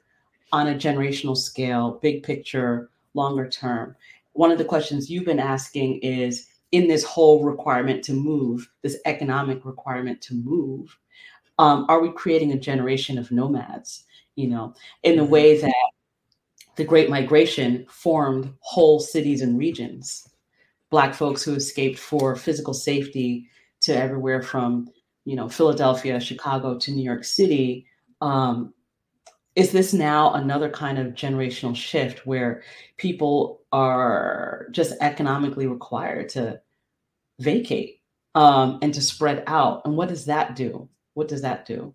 on 0.52 0.68
a 0.68 0.76
generational 0.76 1.38
scale, 1.38 2.00
big 2.02 2.24
picture, 2.24 2.90
longer 3.14 3.50
term. 3.50 3.96
One 4.34 4.52
of 4.52 4.58
the 4.58 4.66
questions 4.66 5.10
you've 5.10 5.26
been 5.26 5.40
asking 5.40 6.00
is 6.00 6.48
in 6.72 6.88
this 6.88 7.04
whole 7.04 7.44
requirement 7.44 8.04
to 8.04 8.14
move, 8.14 8.70
this 8.84 8.98
economic 9.06 9.66
requirement 9.66 10.22
to 10.22 10.36
move, 10.36 10.98
um, 11.58 11.86
are 11.90 12.00
we 12.00 12.12
creating 12.12 12.52
a 12.52 12.60
generation 12.60 13.18
of 13.18 13.32
nomads? 13.32 14.06
You 14.36 14.48
know, 14.48 14.74
in 15.04 15.16
the 15.16 15.24
mm-hmm. 15.24 15.32
way 15.32 15.62
that 15.62 15.92
the 16.76 16.86
Great 16.86 17.10
Migration 17.10 17.86
formed 17.90 18.54
whole 18.62 19.00
cities 19.00 19.42
and 19.42 19.58
regions 19.58 20.30
black 20.90 21.14
folks 21.14 21.44
who 21.44 21.54
escaped 21.54 22.00
for 22.00 22.36
physical 22.36 22.74
safety 22.74 23.48
to 23.82 23.96
everywhere 23.96 24.42
from 24.42 24.88
you 25.26 25.36
know 25.36 25.48
philadelphia 25.48 26.20
chicago 26.20 26.78
to 26.78 26.92
new 26.92 27.04
york 27.04 27.24
city 27.24 27.86
um, 28.22 28.74
is 29.60 29.72
this 29.74 29.94
now 29.94 30.34
another 30.34 30.70
kind 30.70 30.98
of 30.98 31.08
generational 31.08 31.76
shift 31.76 32.26
where 32.26 32.64
people 32.96 33.62
are 33.74 34.68
just 34.72 34.94
economically 35.02 35.68
required 35.68 36.30
to 36.30 36.62
vacate 37.40 38.00
um, 38.36 38.80
and 38.82 38.94
to 38.94 39.02
spread 39.02 39.44
out? 39.48 39.82
And 39.84 39.98
what 39.98 40.08
does 40.08 40.26
that 40.26 40.56
do? 40.56 40.88
What 41.14 41.28
does 41.28 41.42
that 41.42 41.66
do 41.66 41.94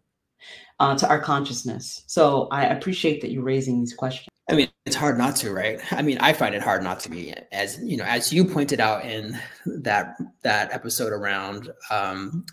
uh, 0.79 0.95
to 0.99 1.09
our 1.09 1.19
consciousness? 1.19 2.05
So 2.07 2.49
i 2.51 2.67
appreciate 2.67 3.23
that 3.23 3.31
you're 3.31 3.43
raising 3.43 3.81
these 3.81 3.95
questions. 3.95 4.29
I 4.51 4.57
mean, 4.57 4.69
it's 4.85 4.97
hard 4.97 5.17
not 5.17 5.37
to, 5.37 5.51
right? 5.51 5.81
I 5.91 6.03
mean, 6.03 6.19
I 6.19 6.35
find 6.35 6.55
it 6.55 6.61
hard 6.61 6.83
not 6.83 7.01
to 7.01 7.11
be, 7.11 7.33
as 7.51 7.81
you 7.83 7.97
know, 7.97 8.05
as 8.05 8.31
you 8.31 8.45
pointed 8.45 8.79
out 8.79 9.07
in 9.07 9.39
that 9.65 10.19
that 10.43 10.71
episode 10.71 11.15
around 11.15 11.71
um, 11.91 12.45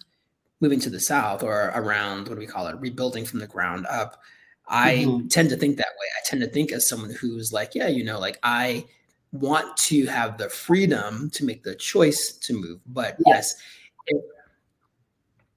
moving 0.61 0.79
to 0.79 0.89
the 0.89 1.01
south 1.01 1.43
or 1.43 1.69
around 1.75 2.29
what 2.29 2.35
do 2.35 2.39
we 2.39 2.47
call 2.47 2.67
it, 2.67 2.79
rebuilding 2.79 3.25
from 3.25 3.39
the 3.39 3.47
ground 3.47 3.85
up. 3.87 4.21
I 4.71 4.99
mm-hmm. 4.99 5.27
tend 5.27 5.49
to 5.49 5.57
think 5.57 5.77
that 5.77 5.93
way. 5.99 6.07
I 6.17 6.25
tend 6.25 6.41
to 6.41 6.47
think 6.47 6.71
as 6.71 6.87
someone 6.87 7.11
who's 7.11 7.51
like, 7.51 7.75
yeah, 7.75 7.89
you 7.89 8.05
know, 8.05 8.19
like 8.19 8.39
I 8.41 8.85
want 9.33 9.75
to 9.77 10.05
have 10.05 10.37
the 10.37 10.49
freedom 10.49 11.29
to 11.31 11.45
make 11.45 11.63
the 11.63 11.75
choice 11.75 12.31
to 12.31 12.53
move. 12.53 12.79
But 12.87 13.17
yes, 13.25 13.55
it, 14.07 14.23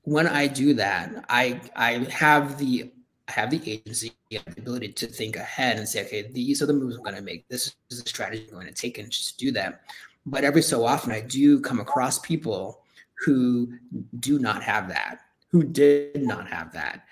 when 0.03 0.27
I 0.27 0.49
do 0.49 0.75
that, 0.75 1.25
I 1.29 1.61
I 1.77 1.93
have 2.11 2.59
the 2.59 2.91
I 3.29 3.33
have 3.33 3.51
the 3.51 3.63
agency, 3.71 4.13
the 4.31 4.41
ability 4.59 4.93
to 4.93 5.07
think 5.07 5.37
ahead 5.37 5.79
and 5.79 5.89
say, 5.89 6.05
okay, 6.05 6.31
these 6.33 6.61
are 6.61 6.67
the 6.67 6.75
moves 6.75 6.97
I'm 6.97 7.05
going 7.05 7.17
to 7.17 7.23
make. 7.23 7.49
This 7.49 7.75
is 7.91 8.03
the 8.03 8.09
strategy 8.09 8.47
I'm 8.49 8.55
going 8.55 8.67
to 8.67 8.75
take 8.75 8.99
and 8.99 9.11
just 9.11 9.39
do 9.39 9.51
that. 9.53 9.83
But 10.27 10.45
every 10.45 10.61
so 10.61 10.85
often, 10.85 11.13
I 11.13 11.21
do 11.21 11.61
come 11.61 11.81
across 11.81 12.19
people 12.19 12.83
who 13.25 13.73
do 14.19 14.39
not 14.39 14.63
have 14.63 14.89
that, 14.89 15.21
who 15.51 15.63
did 15.63 16.23
not 16.23 16.49
have 16.49 16.73
that, 16.73 17.07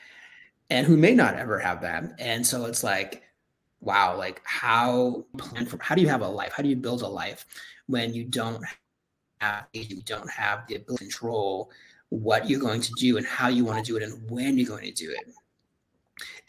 and 0.73 0.87
who 0.87 0.97
may 0.97 1.15
not 1.15 1.37
ever 1.37 1.59
have 1.59 1.83
that. 1.83 2.03
And 2.19 2.47
so 2.47 2.65
it's 2.65 2.83
like, 2.83 3.23
wow, 3.81 4.17
like 4.17 4.41
how 4.45 5.27
plan 5.37 5.67
for 5.67 5.79
how 5.83 5.95
do 5.95 6.01
you 6.01 6.09
have 6.09 6.23
a 6.23 6.29
life? 6.29 6.53
How 6.57 6.63
do 6.63 6.69
you 6.71 6.77
build 6.77 7.03
a 7.03 7.07
life 7.07 7.45
when 7.89 8.15
you 8.15 8.25
don't 8.25 8.65
have 9.41 9.67
you 9.75 10.01
don't 10.03 10.31
have 10.31 10.67
the 10.67 10.77
ability 10.77 11.05
to 11.05 11.11
control 11.11 11.71
what 12.09 12.49
you're 12.49 12.61
going 12.61 12.81
to 12.81 12.93
do 12.99 13.19
and 13.19 13.27
how 13.27 13.49
you 13.49 13.67
want 13.67 13.85
to 13.85 13.93
do 13.93 13.99
it 13.99 14.03
and 14.03 14.31
when 14.31 14.57
you're 14.57 14.69
going 14.69 14.85
to 14.85 14.93
do 14.93 15.11
it. 15.11 15.33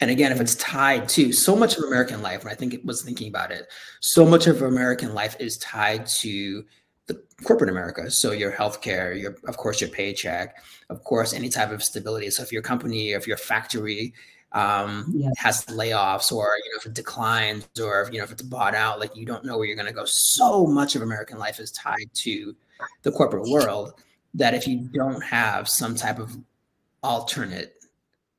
And 0.00 0.10
again, 0.10 0.32
if 0.32 0.40
it's 0.40 0.54
tied 0.54 1.08
to 1.10 1.32
so 1.32 1.54
much 1.54 1.76
of 1.76 1.84
American 1.84 2.22
life, 2.22 2.44
when 2.44 2.52
I 2.52 2.56
think 2.56 2.72
it 2.72 2.84
was 2.84 3.02
thinking 3.02 3.28
about 3.28 3.50
it, 3.50 3.66
so 4.00 4.24
much 4.24 4.46
of 4.46 4.62
American 4.62 5.12
life 5.12 5.36
is 5.38 5.58
tied 5.58 6.06
to 6.06 6.64
the 7.06 7.22
corporate 7.44 7.70
America. 7.70 8.10
So 8.10 8.32
your 8.32 8.52
healthcare, 8.52 9.20
your 9.20 9.36
of 9.46 9.56
course 9.56 9.80
your 9.80 9.90
paycheck, 9.90 10.62
of 10.90 11.04
course 11.04 11.32
any 11.32 11.48
type 11.48 11.70
of 11.70 11.82
stability. 11.82 12.30
So 12.30 12.42
if 12.42 12.52
your 12.52 12.62
company, 12.62 13.12
if 13.12 13.26
your 13.26 13.36
factory 13.36 14.14
um, 14.52 15.12
yeah. 15.14 15.30
has 15.36 15.64
layoffs, 15.66 16.32
or 16.32 16.50
you 16.64 16.72
know 16.72 16.78
if 16.78 16.86
it 16.86 16.94
declines, 16.94 17.68
or 17.80 18.02
if, 18.02 18.12
you 18.12 18.18
know 18.18 18.24
if 18.24 18.32
it's 18.32 18.42
bought 18.42 18.74
out, 18.74 19.00
like 19.00 19.16
you 19.16 19.26
don't 19.26 19.44
know 19.44 19.58
where 19.58 19.66
you're 19.66 19.76
going 19.76 19.88
to 19.88 19.92
go. 19.92 20.04
So 20.04 20.66
much 20.66 20.94
of 20.94 21.02
American 21.02 21.38
life 21.38 21.58
is 21.58 21.70
tied 21.72 22.08
to 22.14 22.54
the 23.02 23.12
corporate 23.12 23.48
world 23.48 23.94
that 24.34 24.54
if 24.54 24.66
you 24.66 24.88
don't 24.92 25.22
have 25.22 25.68
some 25.68 25.94
type 25.94 26.18
of 26.18 26.36
alternate 27.02 27.74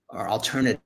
or 0.09 0.29
alternative 0.29 0.79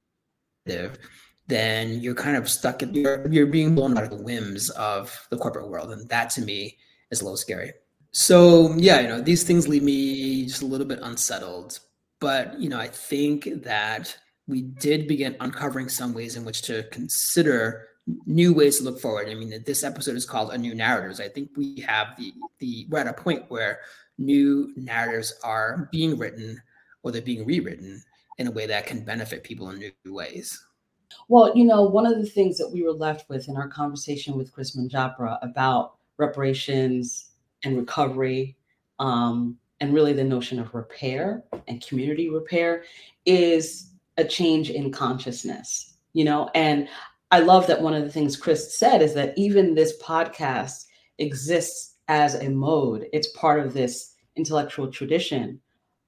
then 1.47 1.99
you're 1.99 2.13
kind 2.13 2.37
of 2.37 2.47
stuck 2.47 2.81
you're, 2.91 3.27
you're 3.31 3.47
being 3.47 3.73
blown 3.73 3.97
out 3.97 4.03
of 4.03 4.11
the 4.11 4.23
whims 4.23 4.69
of 4.71 5.27
the 5.31 5.37
corporate 5.37 5.67
world 5.67 5.91
and 5.91 6.07
that 6.09 6.29
to 6.29 6.41
me 6.41 6.77
is 7.11 7.21
a 7.21 7.23
little 7.23 7.37
scary. 7.37 7.73
So 8.11 8.73
yeah 8.75 8.99
you 9.01 9.07
know 9.07 9.21
these 9.21 9.43
things 9.43 9.67
leave 9.67 9.83
me 9.83 10.45
just 10.45 10.61
a 10.61 10.65
little 10.65 10.87
bit 10.87 10.99
unsettled. 11.01 11.79
But 12.19 12.59
you 12.59 12.69
know 12.69 12.79
i 12.79 12.87
think 12.87 13.47
that 13.63 14.17
we 14.47 14.63
did 14.63 15.07
begin 15.07 15.37
uncovering 15.39 15.89
some 15.89 16.13
ways 16.13 16.35
in 16.35 16.43
which 16.43 16.63
to 16.63 16.83
consider 16.91 17.87
new 18.25 18.53
ways 18.53 18.77
to 18.79 18.83
look 18.83 18.99
forward. 18.99 19.29
I 19.29 19.35
mean 19.35 19.63
this 19.65 19.83
episode 19.83 20.15
is 20.15 20.25
called 20.25 20.51
a 20.51 20.57
new 20.57 20.73
narratives. 20.73 21.19
I 21.19 21.29
think 21.29 21.51
we 21.55 21.81
have 21.87 22.17
the 22.17 22.33
the 22.59 22.87
we're 22.89 22.99
at 22.99 23.07
a 23.07 23.13
point 23.13 23.45
where 23.49 23.79
new 24.17 24.73
narratives 24.75 25.33
are 25.43 25.89
being 25.91 26.17
written 26.17 26.61
or 27.03 27.11
they're 27.11 27.21
being 27.21 27.45
rewritten 27.45 28.03
in 28.37 28.47
a 28.47 28.51
way 28.51 28.65
that 28.65 28.87
can 28.87 29.03
benefit 29.03 29.43
people 29.43 29.69
in 29.69 29.79
new 29.79 30.13
ways. 30.13 30.65
Well, 31.27 31.55
you 31.55 31.65
know, 31.65 31.83
one 31.83 32.05
of 32.05 32.17
the 32.17 32.25
things 32.25 32.57
that 32.57 32.69
we 32.69 32.83
were 32.83 32.93
left 32.93 33.29
with 33.29 33.47
in 33.47 33.57
our 33.57 33.67
conversation 33.67 34.37
with 34.37 34.51
Kris 34.51 34.75
Manjapra 34.75 35.37
about 35.41 35.98
reparations 36.19 37.31
and 37.63 37.77
recovery, 37.77 38.57
um, 38.99 39.57
and 39.79 39.93
really 39.93 40.13
the 40.13 40.23
notion 40.23 40.59
of 40.59 40.73
repair 40.75 41.43
and 41.67 41.85
community 41.85 42.29
repair 42.29 42.83
is 43.25 43.91
a 44.17 44.25
change 44.25 44.69
in 44.69 44.91
consciousness, 44.91 45.97
you 46.13 46.25
know, 46.25 46.49
and 46.53 46.87
I 47.31 47.39
love 47.39 47.67
that 47.67 47.81
one 47.81 47.93
of 47.93 48.03
the 48.03 48.11
things 48.11 48.35
Kris 48.35 48.77
said 48.77 49.01
is 49.01 49.13
that 49.13 49.33
even 49.37 49.75
this 49.75 50.01
podcast 50.01 50.85
exists 51.19 51.95
as 52.07 52.35
a 52.35 52.49
mode. 52.49 53.07
It's 53.13 53.29
part 53.29 53.63
of 53.63 53.73
this 53.73 54.15
intellectual 54.35 54.91
tradition 54.91 55.61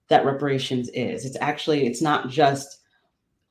that 0.08 0.26
reparations 0.26 0.90
is. 0.90 1.26
It's 1.26 1.38
actually, 1.40 1.86
it's 1.86 2.02
not 2.02 2.30
just 2.30 2.80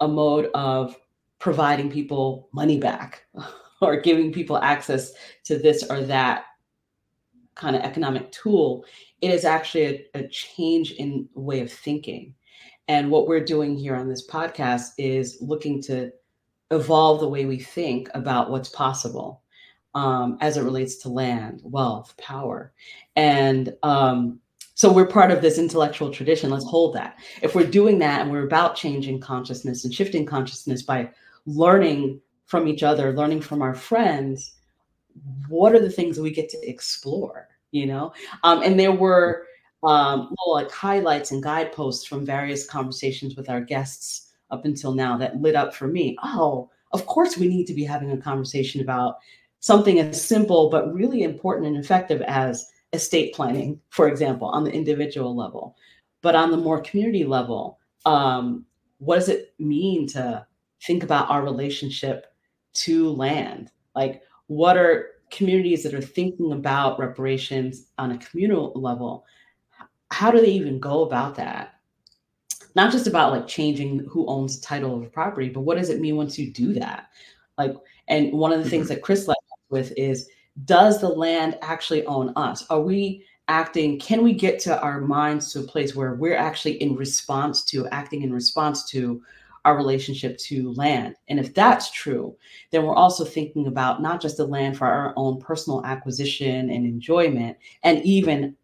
a 0.00 0.08
mode 0.08 0.50
of 0.52 0.96
providing 1.38 1.90
people 1.90 2.48
money 2.52 2.78
back 2.78 3.24
or 3.80 4.00
giving 4.00 4.32
people 4.32 4.58
access 4.58 5.12
to 5.44 5.56
this 5.56 5.84
or 5.88 6.02
that 6.02 6.44
kind 7.60 7.76
of 7.76 7.82
economic 7.82 8.32
tool. 8.32 8.84
It 9.20 9.30
is 9.30 9.44
actually 9.44 9.84
a, 10.14 10.20
a 10.20 10.28
change 10.28 10.92
in 10.92 11.28
way 11.34 11.60
of 11.60 11.70
thinking. 11.70 12.34
And 12.88 13.10
what 13.10 13.28
we're 13.28 13.44
doing 13.44 13.76
here 13.76 13.94
on 13.94 14.08
this 14.08 14.26
podcast 14.26 14.92
is 14.98 15.38
looking 15.40 15.80
to 15.82 16.10
evolve 16.70 17.20
the 17.20 17.28
way 17.28 17.44
we 17.44 17.58
think 17.58 18.08
about 18.14 18.50
what's 18.50 18.70
possible 18.70 19.42
um, 19.94 20.38
as 20.40 20.56
it 20.56 20.62
relates 20.62 20.96
to 20.96 21.08
land, 21.08 21.60
wealth, 21.62 22.16
power. 22.16 22.72
And 23.16 23.74
um, 23.82 24.40
so 24.74 24.90
we're 24.90 25.06
part 25.06 25.30
of 25.30 25.42
this 25.42 25.58
intellectual 25.58 26.10
tradition. 26.10 26.50
Let's 26.50 26.64
hold 26.64 26.94
that. 26.94 27.18
If 27.42 27.54
we're 27.54 27.66
doing 27.66 27.98
that 27.98 28.22
and 28.22 28.30
we're 28.30 28.46
about 28.46 28.76
changing 28.76 29.20
consciousness 29.20 29.84
and 29.84 29.92
shifting 29.92 30.24
consciousness 30.24 30.82
by 30.82 31.10
learning 31.44 32.20
from 32.46 32.66
each 32.66 32.82
other, 32.82 33.12
learning 33.12 33.42
from 33.42 33.62
our 33.62 33.74
friends, 33.74 34.54
what 35.48 35.74
are 35.74 35.80
the 35.80 35.90
things 35.90 36.18
we 36.18 36.30
get 36.30 36.48
to 36.50 36.68
explore? 36.68 37.49
You 37.72 37.86
know, 37.86 38.12
um, 38.42 38.62
and 38.62 38.78
there 38.78 38.92
were 38.92 39.46
um, 39.82 40.28
little 40.30 40.54
like 40.54 40.70
highlights 40.70 41.30
and 41.30 41.42
guideposts 41.42 42.06
from 42.06 42.26
various 42.26 42.66
conversations 42.66 43.36
with 43.36 43.48
our 43.48 43.60
guests 43.60 44.32
up 44.50 44.64
until 44.64 44.92
now 44.92 45.16
that 45.16 45.40
lit 45.40 45.54
up 45.54 45.74
for 45.74 45.86
me. 45.86 46.16
Oh, 46.22 46.70
of 46.92 47.06
course, 47.06 47.36
we 47.36 47.48
need 47.48 47.66
to 47.66 47.74
be 47.74 47.84
having 47.84 48.10
a 48.10 48.16
conversation 48.16 48.80
about 48.80 49.16
something 49.60 50.00
as 50.00 50.20
simple 50.20 50.68
but 50.70 50.92
really 50.92 51.22
important 51.22 51.66
and 51.68 51.76
effective 51.76 52.22
as 52.22 52.66
estate 52.92 53.34
planning, 53.34 53.80
for 53.90 54.08
example, 54.08 54.48
on 54.48 54.64
the 54.64 54.72
individual 54.72 55.36
level. 55.36 55.76
But 56.22 56.34
on 56.34 56.50
the 56.50 56.56
more 56.56 56.80
community 56.80 57.24
level, 57.24 57.78
um, 58.04 58.66
what 58.98 59.16
does 59.16 59.28
it 59.28 59.54
mean 59.58 60.06
to 60.08 60.46
think 60.82 61.02
about 61.02 61.30
our 61.30 61.42
relationship 61.42 62.26
to 62.72 63.10
land? 63.10 63.70
Like, 63.94 64.22
what 64.48 64.76
are 64.76 65.10
communities 65.30 65.82
that 65.82 65.94
are 65.94 66.00
thinking 66.00 66.52
about 66.52 66.98
reparations 66.98 67.86
on 67.98 68.12
a 68.12 68.18
communal 68.18 68.72
level? 68.74 69.24
How 70.10 70.30
do 70.30 70.40
they 70.40 70.50
even 70.50 70.80
go 70.80 71.02
about 71.02 71.36
that? 71.36 71.74
Not 72.74 72.92
just 72.92 73.06
about 73.06 73.32
like 73.32 73.46
changing 73.46 74.00
who 74.08 74.26
owns 74.26 74.60
the 74.60 74.66
title 74.66 74.96
of 74.96 75.02
a 75.02 75.06
property, 75.06 75.48
but 75.48 75.60
what 75.60 75.76
does 75.76 75.88
it 75.88 76.00
mean 76.00 76.16
once 76.16 76.38
you 76.38 76.52
do 76.52 76.74
that? 76.74 77.08
Like, 77.58 77.74
and 78.08 78.32
one 78.32 78.52
of 78.52 78.62
the 78.62 78.68
things 78.68 78.86
mm-hmm. 78.86 78.94
that 78.94 79.02
Kris 79.02 79.28
left 79.28 79.40
with 79.70 79.92
is 79.96 80.28
does 80.64 81.00
the 81.00 81.08
land 81.08 81.58
actually 81.62 82.04
own 82.06 82.32
us? 82.36 82.64
Are 82.70 82.80
we 82.80 83.24
acting? 83.48 83.98
Can 83.98 84.22
we 84.22 84.32
get 84.32 84.58
to 84.60 84.80
our 84.80 85.00
minds 85.00 85.52
to 85.52 85.60
a 85.60 85.64
place 85.64 85.94
where 85.94 86.14
we're 86.14 86.36
actually 86.36 86.74
in 86.82 86.94
response 86.94 87.64
to, 87.66 87.86
acting 87.88 88.22
in 88.22 88.32
response 88.32 88.88
to 88.90 89.22
our 89.64 89.76
relationship 89.76 90.38
to 90.38 90.72
land? 90.72 91.16
And 91.28 91.38
if 91.38 91.54
that's 91.54 91.90
true, 91.90 92.36
then 92.70 92.84
we're 92.84 92.94
also 92.94 93.24
thinking 93.24 93.66
about 93.66 94.02
not 94.02 94.20
just 94.20 94.36
the 94.36 94.46
land 94.46 94.76
for 94.76 94.86
our 94.86 95.12
own 95.16 95.40
personal 95.40 95.84
acquisition 95.84 96.70
and 96.70 96.86
enjoyment, 96.86 97.56
and 97.82 98.04
even 98.04 98.56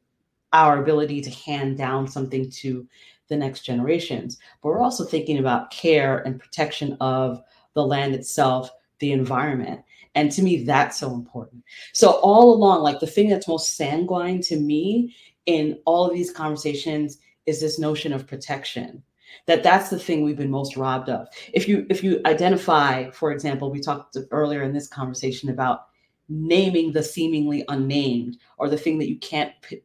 our 0.53 0.81
ability 0.81 1.21
to 1.21 1.31
hand 1.31 1.77
down 1.77 2.07
something 2.07 2.51
to 2.51 2.87
the 3.29 3.37
next 3.37 3.63
generations, 3.63 4.39
but 4.63 4.69
we're 4.69 4.81
also 4.81 5.05
thinking 5.05 5.39
about 5.39 5.71
care 5.71 6.19
and 6.19 6.41
protection 6.41 6.97
of 7.01 7.43
the 7.75 7.85
land 7.85 8.15
itself, 8.15 8.71
the 9.01 9.13
environment. 9.13 9.81
And 10.15 10.31
to 10.33 10.43
me, 10.43 10.65
that's 10.65 10.99
so 10.99 11.13
important. 11.13 11.63
So, 11.93 12.13
all 12.23 12.55
along, 12.55 12.83
like 12.83 13.01
the 13.01 13.07
thing 13.07 13.29
that's 13.29 13.49
most 13.49 13.77
sanguine 13.77 14.41
to 14.43 14.57
me 14.57 15.15
in 15.45 15.79
all 15.85 16.07
of 16.07 16.15
these 16.15 16.31
conversations 16.31 17.19
is 17.45 17.61
this 17.61 17.79
notion 17.79 18.13
of 18.13 18.27
protection 18.27 19.03
that 19.47 19.63
that's 19.63 19.91
the 19.91 19.99
thing 19.99 20.23
we've 20.23 20.37
been 20.37 20.51
most 20.51 20.77
robbed 20.77 21.09
of 21.09 21.29
if 21.53 21.69
you 21.69 21.87
if 21.89 22.03
you 22.03 22.21
identify 22.27 23.11
for 23.11 23.33
example 23.33 23.71
we 23.71 23.81
talked 23.81 24.17
earlier 24.31 24.63
in 24.63 24.73
this 24.73 24.89
conversation 24.89 25.51
about 25.51 25.87
naming 26.29 26.93
the 26.93 27.03
seemingly 27.03 27.65
unnamed 27.69 28.37
or 28.59 28.69
the 28.69 28.79
thing 28.79 28.99
that 28.99 29.09
you 29.09 29.19
can't 29.19 29.53
p- 29.63 29.83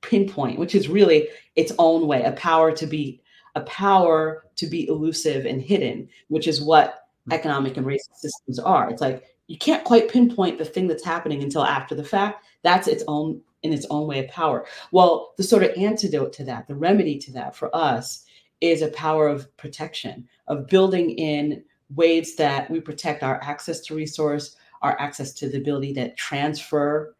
pinpoint 0.00 0.58
which 0.58 0.74
is 0.74 0.88
really 0.88 1.28
its 1.54 1.72
own 1.78 2.06
way 2.06 2.22
a 2.22 2.32
power 2.32 2.72
to 2.72 2.86
be 2.86 3.20
a 3.54 3.60
power 3.62 4.44
to 4.56 4.66
be 4.66 4.86
elusive 4.88 5.46
and 5.46 5.62
hidden 5.62 6.08
which 6.28 6.46
is 6.46 6.60
what 6.60 6.90
mm-hmm. 6.90 7.32
economic 7.32 7.76
and 7.76 7.86
racist 7.86 8.16
systems 8.16 8.58
are 8.58 8.90
it's 8.90 9.00
like 9.00 9.24
you 9.48 9.58
can't 9.58 9.84
quite 9.84 10.10
pinpoint 10.10 10.58
the 10.58 10.64
thing 10.64 10.86
that's 10.86 11.04
happening 11.04 11.42
until 11.42 11.64
after 11.64 11.94
the 11.94 12.04
fact. 12.04 12.44
That's 12.62 12.88
its 12.88 13.04
own 13.06 13.40
in 13.62 13.72
its 13.72 13.86
own 13.90 14.06
way 14.06 14.20
of 14.20 14.28
power. 14.28 14.66
Well, 14.92 15.34
the 15.36 15.42
sort 15.42 15.62
of 15.62 15.70
antidote 15.76 16.32
to 16.34 16.44
that, 16.44 16.68
the 16.68 16.74
remedy 16.74 17.18
to 17.18 17.32
that 17.32 17.56
for 17.56 17.74
us 17.74 18.24
is 18.60 18.82
a 18.82 18.88
power 18.88 19.28
of 19.28 19.54
protection, 19.56 20.28
of 20.48 20.66
building 20.66 21.10
in 21.10 21.62
ways 21.94 22.36
that 22.36 22.70
we 22.70 22.80
protect 22.80 23.22
our 23.22 23.40
access 23.42 23.80
to 23.80 23.94
resource, 23.94 24.56
our 24.82 24.98
access 25.00 25.32
to 25.34 25.48
the 25.48 25.58
ability 25.58 25.94
to 25.94 26.14
transfer 26.14 27.14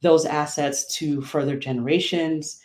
those 0.00 0.24
assets 0.24 0.86
to 0.96 1.22
further 1.22 1.56
generations, 1.56 2.60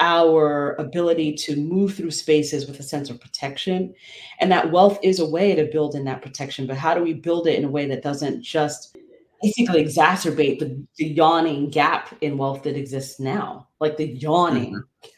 our 0.00 0.74
ability 0.74 1.32
to 1.32 1.56
move 1.56 1.94
through 1.94 2.10
spaces 2.10 2.66
with 2.66 2.80
a 2.80 2.82
sense 2.82 3.10
of 3.10 3.20
protection. 3.20 3.94
And 4.40 4.50
that 4.50 4.72
wealth 4.72 4.98
is 5.02 5.20
a 5.20 5.28
way 5.28 5.54
to 5.54 5.70
build 5.70 5.94
in 5.94 6.04
that 6.04 6.20
protection. 6.20 6.66
But 6.66 6.76
how 6.76 6.94
do 6.94 7.02
we 7.02 7.14
build 7.14 7.46
it 7.46 7.58
in 7.58 7.64
a 7.64 7.70
way 7.70 7.86
that 7.86 8.02
doesn't 8.02 8.42
just 8.42 8.96
basically 9.42 9.84
exacerbate 9.84 10.58
the, 10.58 10.84
the, 10.96 11.06
yawning 11.06 11.68
gap 11.70 12.14
in 12.22 12.38
wealth 12.38 12.62
that 12.64 12.76
exists 12.76 13.20
now, 13.20 13.68
like 13.78 13.96
the 13.96 14.06
yawning 14.06 14.74
mm-hmm. 14.74 15.08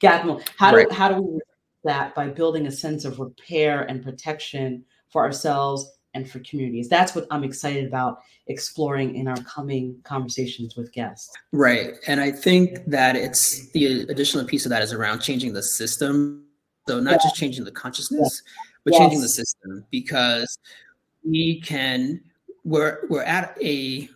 gap. 0.00 0.26
How 0.58 0.70
do 0.72 0.76
right. 0.78 0.92
how 0.92 1.08
do 1.08 1.22
we 1.22 1.40
that 1.84 2.14
by 2.14 2.28
building 2.28 2.66
a 2.66 2.70
sense 2.70 3.04
of 3.04 3.20
repair 3.20 3.82
and 3.82 4.02
protection 4.02 4.84
for 5.08 5.22
ourselves 5.22 5.90
and 6.14 6.28
for 6.28 6.40
communities? 6.40 6.88
That's 6.88 7.14
what 7.14 7.26
I'm 7.30 7.44
excited 7.44 7.86
about 7.86 8.18
exploring 8.46 9.16
in 9.16 9.28
our 9.28 9.36
coming 9.42 9.96
conversations 10.04 10.76
with 10.76 10.92
guests. 10.92 11.32
Right, 11.52 11.94
and 12.06 12.20
I 12.20 12.30
think 12.30 12.84
that 12.86 13.16
it's 13.16 13.70
the 13.72 14.02
additional 14.08 14.44
piece 14.44 14.66
of 14.66 14.70
that 14.70 14.82
is 14.82 14.92
around 14.92 15.20
changing 15.20 15.52
the 15.52 15.62
system. 15.62 16.44
So 16.86 17.00
not 17.00 17.12
yeah. 17.12 17.18
just 17.18 17.36
changing 17.36 17.64
the 17.64 17.72
consciousness, 17.72 18.42
yeah. 18.44 18.52
but 18.84 18.92
yes. 18.92 19.00
changing 19.00 19.20
the 19.22 19.28
system 19.28 19.86
because 19.90 20.58
we 21.24 21.60
can 21.62 22.20
we're 22.64 23.06
we're 23.08 23.22
at 23.22 23.56
a 23.62 24.08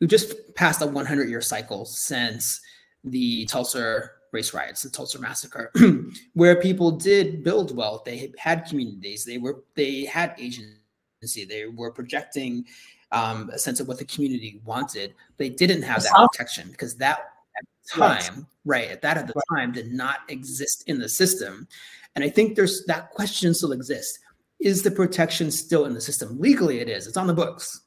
we 0.00 0.06
just 0.06 0.34
passed 0.54 0.82
a 0.82 0.86
100 0.86 1.28
year 1.28 1.40
cycle 1.40 1.84
since 1.84 2.60
the 3.04 3.46
Tulsa 3.46 4.10
race 4.36 4.54
riots, 4.54 4.82
the 4.82 4.90
Tulsa 4.90 5.20
massacre, 5.20 5.72
where 6.34 6.60
people 6.60 6.90
did 6.92 7.42
build 7.42 7.76
wealth. 7.76 8.04
They 8.04 8.32
had 8.38 8.66
communities. 8.66 9.24
They 9.24 9.38
were 9.38 9.64
they 9.74 10.04
had 10.04 10.34
agency. 10.38 11.44
They 11.44 11.66
were 11.66 11.90
projecting 11.90 12.64
um, 13.12 13.50
a 13.50 13.58
sense 13.58 13.80
of 13.80 13.88
what 13.88 13.98
the 13.98 14.04
community 14.04 14.60
wanted. 14.64 15.14
They 15.38 15.48
didn't 15.48 15.82
have 15.82 16.02
that 16.02 16.28
protection 16.30 16.68
because 16.70 16.96
that 16.96 17.18
at 17.58 17.64
the 17.82 18.00
time, 18.00 18.46
right, 18.64 18.88
at 18.88 19.02
that 19.02 19.16
at 19.16 19.26
the 19.26 19.40
time 19.54 19.72
did 19.72 19.92
not 19.92 20.20
exist 20.28 20.84
in 20.86 20.98
the 20.98 21.08
system. 21.08 21.66
And 22.14 22.24
I 22.24 22.30
think 22.30 22.54
there's 22.54 22.84
that 22.86 23.10
question 23.10 23.54
still 23.54 23.72
exists. 23.72 24.18
Is 24.60 24.82
the 24.82 24.90
protection 24.90 25.50
still 25.50 25.84
in 25.84 25.94
the 25.94 26.00
system? 26.00 26.38
Legally, 26.40 26.80
it 26.80 26.88
is. 26.88 27.06
It's 27.06 27.16
on 27.16 27.26
the 27.26 27.34
books 27.34 27.82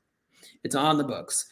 it's 0.64 0.76
on 0.76 0.98
the 0.98 1.04
books. 1.04 1.46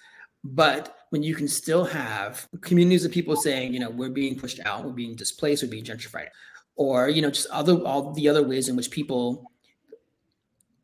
But 0.44 0.97
when 1.10 1.24
you 1.24 1.36
can 1.36 1.48
still 1.48 1.86
have 1.86 2.48
communities 2.62 3.06
of 3.06 3.12
people 3.12 3.36
saying, 3.36 3.74
you 3.74 3.80
know, 3.80 3.90
we're 3.90 4.10
being 4.10 4.38
pushed 4.38 4.60
out, 4.66 4.86
we're 4.86 4.92
being 4.92 5.16
displaced, 5.16 5.64
we're 5.64 5.70
being 5.70 5.84
gentrified, 5.84 6.28
or 6.76 7.10
you 7.10 7.22
know, 7.22 7.30
just 7.30 7.48
other 7.50 7.76
all 7.86 8.14
the 8.14 8.28
other 8.28 8.44
ways 8.44 8.70
in 8.70 8.76
which 8.76 8.92
people 8.92 9.52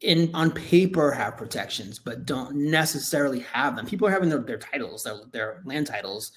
in 0.04 0.30
on 0.34 0.52
paper 0.52 1.12
have 1.12 1.38
protections, 1.38 1.98
but 1.98 2.26
don't 2.26 2.56
necessarily 2.56 3.40
have 3.40 3.76
them. 3.76 3.86
People 3.86 4.08
are 4.08 4.12
having 4.12 4.30
their, 4.30 4.40
their 4.40 4.58
titles, 4.58 5.04
their, 5.04 5.20
their 5.32 5.62
land 5.66 5.88
titles 5.88 6.34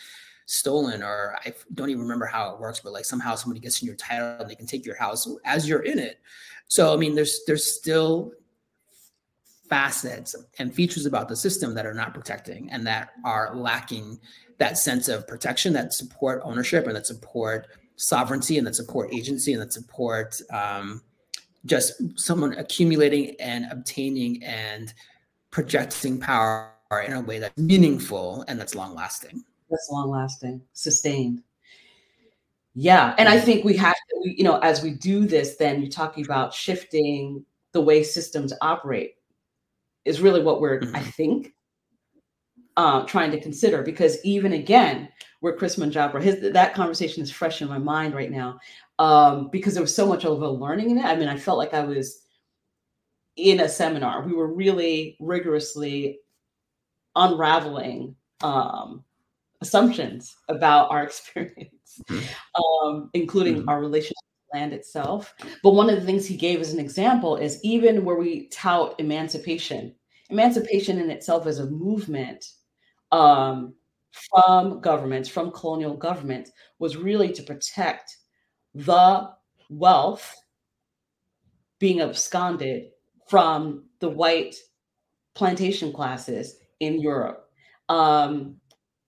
stolen, 0.47 1.03
or 1.03 1.37
I 1.45 1.53
don't 1.75 1.91
even 1.91 2.03
remember 2.03 2.27
how 2.27 2.55
it 2.55 2.61
works, 2.61 2.81
but 2.81 2.93
like 2.93 3.05
somehow 3.05 3.35
somebody 3.35 3.61
gets 3.61 3.83
in 3.83 3.87
your 3.87 3.97
title 3.97 4.37
and 4.41 4.49
they 4.49 4.55
can 4.55 4.67
take 4.67 4.87
your 4.87 4.97
house 4.97 5.29
as 5.45 5.69
you're 5.69 5.83
in 5.83 5.99
it. 5.99 6.21
So 6.69 6.95
I 6.95 6.97
mean, 6.97 7.15
there's 7.15 7.41
there's 7.47 7.77
still 7.77 8.33
facets 9.69 10.35
and 10.59 10.75
features 10.75 11.07
about 11.07 11.29
the 11.29 11.37
system 11.37 11.75
that 11.75 11.87
are 11.87 11.95
not 11.95 12.15
protecting 12.15 12.71
and 12.71 12.87
that 12.87 13.11
are 13.25 13.55
lacking 13.55 14.19
that 14.59 14.79
sense 14.79 15.09
of 15.09 15.27
protection 15.27 15.73
that 15.73 15.93
support 15.93 16.41
ownership 16.45 16.87
and 16.87 16.97
that 16.97 17.07
support 17.07 17.69
sovereignty 17.97 18.59
and 18.59 18.67
that 18.67 18.75
support 18.75 19.13
agency 19.13 19.53
and 19.53 19.63
that 19.63 19.73
support 19.73 20.41
um, 20.53 21.03
just 21.65 22.19
someone 22.19 22.55
accumulating 22.55 23.35
and 23.41 23.67
obtaining 23.71 24.43
and 24.45 24.95
projecting 25.51 26.19
power 26.19 26.71
in 27.05 27.13
a 27.13 27.21
way 27.21 27.39
that's 27.39 27.57
meaningful 27.59 28.45
and 28.49 28.61
that's 28.61 28.75
long 28.75 28.95
lasting. 28.95 29.43
That's 29.71 29.89
long 29.91 30.11
lasting, 30.11 30.63
sustained. 30.73 31.43
Yeah. 32.75 33.15
And 33.19 33.29
I 33.29 33.41
think 33.41 33.65
we 33.65 33.77
have 33.79 33.95
to, 33.95 34.31
you 34.31 34.45
know, 34.45 34.59
as 34.59 34.83
we 34.83 34.91
do 34.91 35.27
this, 35.27 35.57
then 35.57 35.81
you're 35.81 35.91
talking 35.91 36.25
about 36.25 36.55
shifting 36.55 37.45
the 37.73 37.81
way 37.81 38.03
systems 38.03 38.53
operate 38.61 39.16
is 40.07 40.21
really 40.21 40.43
what 40.43 40.61
we're, 40.61 40.81
mm-hmm. 40.81 40.97
I 40.97 41.01
think, 41.01 41.53
uh, 42.77 43.05
trying 43.05 43.31
to 43.33 43.41
consider. 43.41 43.83
Because 43.83 44.25
even 44.25 44.55
again, 44.55 45.09
where 45.41 45.55
Kris 45.55 45.77
Manjapra, 45.77 46.23
his 46.23 46.53
that 46.53 46.75
conversation 46.75 47.23
is 47.23 47.31
fresh 47.31 47.61
in 47.61 47.69
my 47.69 47.79
mind 47.79 48.15
right 48.15 48.31
now, 48.31 48.59
um, 48.99 49.49
because 49.51 49.75
there 49.75 49.83
was 49.83 49.95
so 49.95 50.07
much 50.07 50.25
of 50.25 50.41
a 50.41 50.49
learning 50.49 50.91
in 50.91 50.99
it. 50.99 51.05
I 51.05 51.17
mean, 51.17 51.29
I 51.29 51.37
felt 51.37 51.59
like 51.59 51.75
I 51.75 51.85
was 51.85 52.23
in 53.37 53.61
a 53.61 53.69
seminar. 53.69 54.23
We 54.23 54.33
were 54.33 54.53
really 54.53 55.17
rigorously 55.21 56.21
unraveling 57.15 58.15
um, 58.43 59.05
assumptions 59.61 60.37
about 60.49 60.91
our 60.91 61.03
experience, 61.05 62.01
mm-hmm. 62.09 62.87
um, 62.89 63.11
including 63.15 63.57
mm-hmm. 63.57 63.69
our 63.69 63.81
relationship 63.81 64.17
to 64.17 64.59
land 64.59 64.73
itself. 64.73 65.35
But 65.63 65.75
one 65.75 65.91
of 65.91 65.97
the 65.99 66.07
things 66.07 66.27
he 66.27 66.37
gave 66.37 66.61
as 66.61 66.73
an 66.73 66.81
example 66.81 67.37
is 67.37 67.61
even 67.63 68.05
where 68.05 68.17
we 68.17 68.49
tout 68.49 68.95
emancipation, 68.99 69.95
emancipation 70.31 70.99
in 70.99 71.11
itself 71.11 71.47
as 71.47 71.59
a 71.59 71.67
movement 71.67 72.45
um, 73.13 73.75
from 74.31 74.81
governments, 74.81 75.29
from 75.29 75.51
colonial 75.51 75.97
governments, 75.97 76.51
was 76.79 76.97
really 76.97 77.33
to 77.33 77.43
protect 77.43 78.17
the 78.75 79.31
wealth 79.71 80.35
being 81.79 82.01
absconded 82.01 82.91
from 83.29 83.85
the 84.01 84.09
white 84.09 84.55
plantation 85.35 85.93
classes 85.93 86.57
in 86.81 87.01
Europe. 87.01 87.49
Um, 87.89 88.57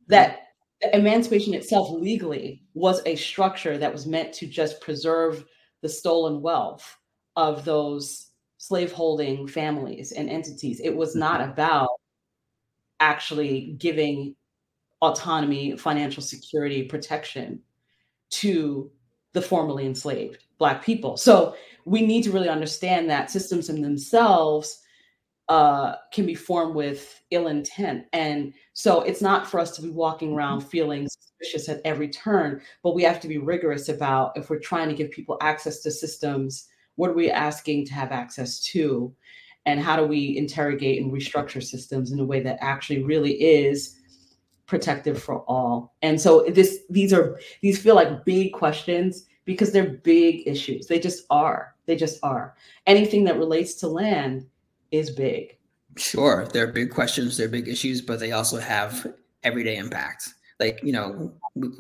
that 0.08 0.40
emancipation 0.92 1.54
itself 1.54 1.90
legally 1.90 2.62
was 2.74 3.00
a 3.06 3.16
structure 3.16 3.78
that 3.78 3.92
was 3.92 4.06
meant 4.06 4.32
to 4.34 4.46
just 4.46 4.80
preserve 4.80 5.44
the 5.82 5.88
stolen 5.88 6.40
wealth 6.40 6.96
of 7.36 7.64
those 7.64 8.27
slaveholding 8.58 9.46
families 9.48 10.12
and 10.12 10.28
entities. 10.28 10.80
It 10.80 10.94
was 10.94 11.16
not 11.16 11.40
mm-hmm. 11.40 11.52
about 11.52 11.88
actually 13.00 13.76
giving 13.78 14.34
autonomy, 15.00 15.76
financial 15.76 16.22
security, 16.22 16.82
protection 16.82 17.60
to 18.30 18.90
the 19.32 19.40
formerly 19.40 19.86
enslaved 19.86 20.44
Black 20.58 20.84
people. 20.84 21.16
So 21.16 21.54
we 21.84 22.04
need 22.04 22.24
to 22.24 22.32
really 22.32 22.48
understand 22.48 23.08
that 23.08 23.30
systems 23.30 23.68
in 23.68 23.80
themselves 23.80 24.82
uh, 25.48 25.94
can 26.12 26.26
be 26.26 26.34
formed 26.34 26.74
with 26.74 27.22
ill 27.30 27.46
intent. 27.46 28.04
And 28.12 28.52
so 28.74 29.00
it's 29.02 29.22
not 29.22 29.46
for 29.46 29.60
us 29.60 29.70
to 29.76 29.82
be 29.82 29.90
walking 29.90 30.34
around 30.34 30.60
mm-hmm. 30.60 30.68
feeling 30.68 31.08
suspicious 31.08 31.68
at 31.68 31.80
every 31.84 32.08
turn, 32.08 32.60
but 32.82 32.94
we 32.94 33.02
have 33.04 33.20
to 33.20 33.28
be 33.28 33.38
rigorous 33.38 33.88
about 33.88 34.36
if 34.36 34.50
we're 34.50 34.58
trying 34.58 34.88
to 34.88 34.94
give 34.94 35.10
people 35.10 35.38
access 35.40 35.80
to 35.80 35.90
systems, 35.90 36.66
what 36.98 37.10
are 37.10 37.14
we 37.14 37.30
asking 37.30 37.86
to 37.86 37.94
have 37.94 38.10
access 38.10 38.58
to? 38.58 39.14
And 39.66 39.80
how 39.80 39.96
do 39.96 40.02
we 40.02 40.36
interrogate 40.36 41.00
and 41.00 41.12
restructure 41.12 41.62
systems 41.62 42.10
in 42.10 42.18
a 42.18 42.24
way 42.24 42.40
that 42.40 42.58
actually 42.60 43.04
really 43.04 43.34
is 43.34 43.96
protective 44.66 45.22
for 45.22 45.42
all? 45.42 45.94
And 46.02 46.20
so 46.20 46.44
this 46.48 46.80
these 46.90 47.12
are 47.12 47.38
these 47.62 47.80
feel 47.80 47.94
like 47.94 48.24
big 48.24 48.52
questions 48.52 49.26
because 49.44 49.70
they're 49.70 49.90
big 50.02 50.42
issues. 50.46 50.88
They 50.88 50.98
just 50.98 51.24
are. 51.30 51.76
They 51.86 51.94
just 51.94 52.18
are. 52.24 52.56
Anything 52.86 53.22
that 53.24 53.38
relates 53.38 53.74
to 53.74 53.88
land 53.88 54.44
is 54.90 55.08
big. 55.10 55.56
Sure, 55.96 56.48
they're 56.52 56.72
big 56.72 56.90
questions, 56.90 57.36
they're 57.36 57.48
big 57.48 57.68
issues, 57.68 58.02
but 58.02 58.18
they 58.18 58.32
also 58.32 58.58
have 58.58 59.06
everyday 59.44 59.76
impact. 59.76 60.34
Like, 60.60 60.80
you 60.82 60.92
know, 60.92 61.32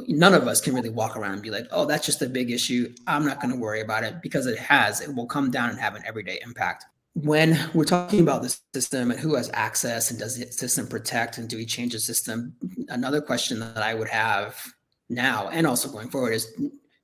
none 0.06 0.34
of 0.34 0.46
us 0.46 0.60
can 0.60 0.74
really 0.74 0.90
walk 0.90 1.16
around 1.16 1.34
and 1.34 1.42
be 1.42 1.50
like, 1.50 1.66
oh, 1.72 1.84
that's 1.84 2.06
just 2.06 2.22
a 2.22 2.28
big 2.28 2.50
issue. 2.50 2.94
I'm 3.06 3.24
not 3.24 3.40
going 3.40 3.52
to 3.52 3.58
worry 3.58 3.80
about 3.80 4.04
it 4.04 4.22
because 4.22 4.46
it 4.46 4.58
has, 4.58 5.00
it 5.00 5.14
will 5.14 5.26
come 5.26 5.50
down 5.50 5.70
and 5.70 5.78
have 5.78 5.96
an 5.96 6.02
everyday 6.06 6.38
impact. 6.44 6.84
When 7.14 7.58
we're 7.74 7.84
talking 7.84 8.20
about 8.20 8.42
the 8.42 8.56
system 8.72 9.10
and 9.10 9.18
who 9.18 9.34
has 9.34 9.50
access 9.52 10.10
and 10.10 10.20
does 10.20 10.38
the 10.38 10.52
system 10.52 10.86
protect 10.86 11.38
and 11.38 11.48
do 11.48 11.56
we 11.56 11.66
change 11.66 11.92
the 11.92 11.98
system, 11.98 12.54
another 12.88 13.20
question 13.20 13.58
that 13.58 13.82
I 13.82 13.94
would 13.94 14.08
have 14.08 14.64
now 15.08 15.48
and 15.48 15.66
also 15.66 15.90
going 15.90 16.10
forward 16.10 16.32
is 16.32 16.52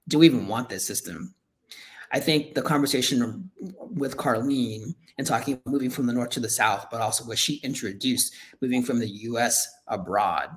do 0.06 0.18
we 0.18 0.26
even 0.26 0.46
want 0.46 0.68
this 0.68 0.87
system? 0.87 1.34
I 2.12 2.20
think 2.20 2.54
the 2.54 2.62
conversation 2.62 3.50
with 3.58 4.16
Carlene 4.16 4.94
and 5.18 5.26
talking 5.26 5.60
moving 5.66 5.90
from 5.90 6.06
the 6.06 6.12
north 6.12 6.30
to 6.30 6.40
the 6.40 6.48
south, 6.48 6.87
but 6.90 7.00
also 7.00 7.24
what 7.24 7.38
she 7.38 7.56
introduced, 7.56 8.34
moving 8.60 8.82
from 8.82 8.98
the 8.98 9.08
US 9.08 9.68
abroad. 9.88 10.50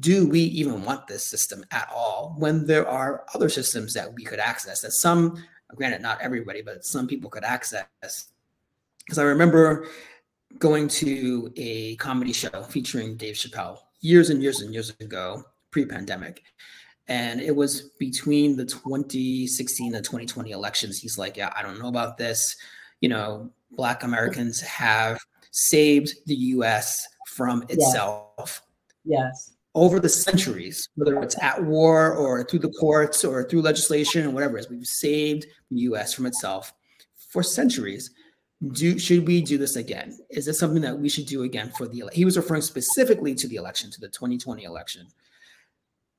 Do 0.00 0.26
we 0.26 0.40
even 0.40 0.84
want 0.84 1.06
this 1.06 1.26
system 1.26 1.64
at 1.70 1.88
all 1.94 2.34
when 2.38 2.66
there 2.66 2.88
are 2.88 3.24
other 3.34 3.48
systems 3.48 3.92
that 3.94 4.12
we 4.14 4.24
could 4.24 4.38
access 4.38 4.80
that 4.80 4.92
some, 4.92 5.42
granted, 5.74 6.00
not 6.00 6.20
everybody, 6.22 6.62
but 6.62 6.84
some 6.84 7.06
people 7.06 7.28
could 7.28 7.44
access? 7.44 7.86
Because 8.00 9.18
I 9.18 9.24
remember 9.24 9.88
going 10.58 10.88
to 10.88 11.52
a 11.56 11.96
comedy 11.96 12.32
show 12.32 12.62
featuring 12.62 13.16
Dave 13.16 13.34
Chappelle 13.34 13.78
years 14.00 14.30
and 14.30 14.42
years 14.42 14.60
and 14.60 14.72
years 14.72 14.90
ago, 15.00 15.42
pre 15.70 15.84
pandemic. 15.84 16.42
And 17.08 17.40
it 17.40 17.54
was 17.54 17.90
between 17.98 18.56
the 18.56 18.64
2016 18.64 19.94
and 19.94 20.04
2020 20.04 20.50
elections. 20.52 20.98
He's 20.98 21.18
like, 21.18 21.36
Yeah, 21.36 21.52
I 21.56 21.62
don't 21.62 21.78
know 21.78 21.88
about 21.88 22.16
this. 22.16 22.56
You 23.00 23.08
know, 23.08 23.50
Black 23.72 24.04
Americans 24.04 24.60
have 24.60 25.18
saved 25.50 26.14
the 26.26 26.34
US 26.34 27.06
from 27.26 27.64
itself. 27.68 28.62
Yes. 29.04 29.51
Over 29.74 30.00
the 30.00 30.08
centuries, 30.08 30.88
whether 30.96 31.18
it's 31.22 31.40
at 31.42 31.62
war 31.64 32.12
or 32.14 32.44
through 32.44 32.58
the 32.58 32.72
courts 32.72 33.24
or 33.24 33.44
through 33.44 33.62
legislation 33.62 34.26
or 34.26 34.30
whatever 34.30 34.58
it 34.58 34.60
is, 34.60 34.70
we've 34.70 34.86
saved 34.86 35.46
the 35.70 35.80
US 35.80 36.12
from 36.12 36.26
itself 36.26 36.74
for 37.30 37.42
centuries. 37.42 38.10
do 38.72 38.98
should 38.98 39.26
we 39.26 39.40
do 39.40 39.56
this 39.56 39.76
again? 39.76 40.18
Is 40.30 40.44
this 40.44 40.58
something 40.58 40.82
that 40.82 40.98
we 40.98 41.08
should 41.08 41.26
do 41.26 41.42
again 41.42 41.72
for 41.76 41.86
the 41.88 42.04
he 42.12 42.24
was 42.24 42.36
referring 42.36 42.62
specifically 42.62 43.34
to 43.34 43.48
the 43.48 43.56
election, 43.56 43.90
to 43.90 44.00
the 44.00 44.08
2020 44.08 44.64
election. 44.64 45.06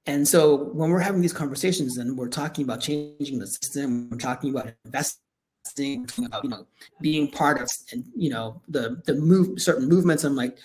And 0.06 0.28
so 0.28 0.66
when 0.74 0.90
we're 0.90 1.00
having 1.00 1.22
these 1.22 1.34
conversations 1.34 1.98
and 1.98 2.18
we're 2.18 2.28
talking 2.28 2.66
about 2.66 2.82
changing 2.82 3.40
the 3.40 3.48
system, 3.48 4.10
we're 4.10 4.18
talking 4.18 4.50
about 4.50 4.74
investing, 4.84 6.06
about 6.18 6.44
you 6.44 6.50
know 6.50 6.66
being 7.00 7.32
part 7.32 7.62
of 7.62 7.70
and 7.94 8.04
you 8.16 8.30
know 8.30 8.62
the 8.68 9.02
the 9.06 9.14
move 9.14 9.62
certain 9.62 9.88
movements. 9.88 10.26
I'm 10.26 10.36
like, 10.36 10.58